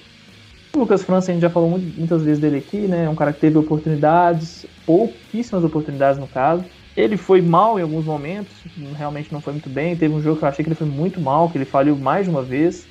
[0.77, 3.05] o Lucas França, a gente já falou muitas vezes dele aqui, né?
[3.05, 6.65] É um cara que teve oportunidades, pouquíssimas oportunidades no caso.
[6.97, 8.55] Ele foi mal em alguns momentos,
[8.97, 9.97] realmente não foi muito bem.
[9.97, 12.25] Teve um jogo que eu achei que ele foi muito mal, que ele falhou mais
[12.27, 12.87] de uma vez.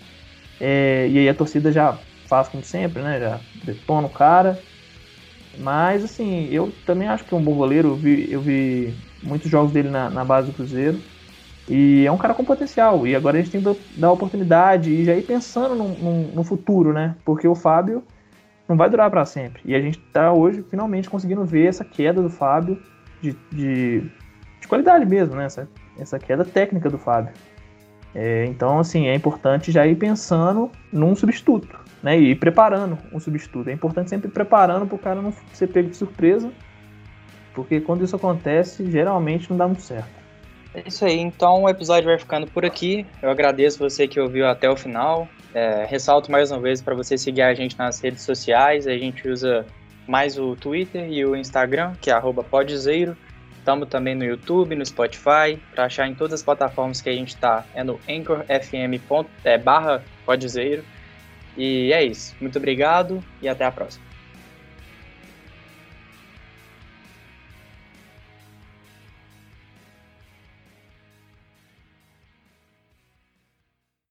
[0.60, 1.98] É, e aí a torcida já
[2.28, 3.20] faz como sempre, né?
[3.20, 4.60] Já detona o cara.
[5.60, 7.90] Mas, assim, eu também acho que é um bom goleiro.
[7.90, 11.02] Eu vi, eu vi muitos jogos dele na, na base do Cruzeiro.
[11.70, 13.06] E é um cara com potencial.
[13.08, 16.44] E agora a gente tem que dar oportunidade e já ir pensando no, no, no
[16.44, 17.16] futuro, né?
[17.26, 18.04] Porque o Fábio
[18.68, 19.62] não vai durar para sempre.
[19.66, 22.82] E a gente tá hoje finalmente conseguindo ver essa queda do Fábio
[23.22, 24.02] de, de,
[24.62, 25.46] de qualidade mesmo, né?
[25.46, 25.68] Essa,
[25.98, 27.34] essa queda técnica do Fábio.
[28.16, 32.18] É, então, assim, é importante já ir pensando num substituto, né?
[32.18, 33.70] E preparando um substituto.
[33.70, 36.52] É importante sempre ir preparando para o cara não ser pego de surpresa,
[37.54, 40.18] porque quando isso acontece, geralmente não dá muito certo.
[40.74, 43.06] É isso aí, então o episódio vai ficando por aqui.
[43.22, 45.28] Eu agradeço você que ouviu até o final.
[45.54, 48.86] É, ressalto mais uma vez para você seguir a gente nas redes sociais.
[48.86, 49.66] A gente usa
[50.08, 52.20] mais o Twitter e o Instagram, que é
[52.50, 53.18] podzeiro.
[53.58, 55.60] Estamos também no YouTube, no Spotify.
[55.74, 59.02] Para achar em todas as plataformas que a gente está, é no anchorfm
[59.44, 59.60] é,
[60.26, 60.84] podzeiro.
[61.58, 62.36] E é isso.
[62.40, 64.07] Muito obrigado e até a próxima.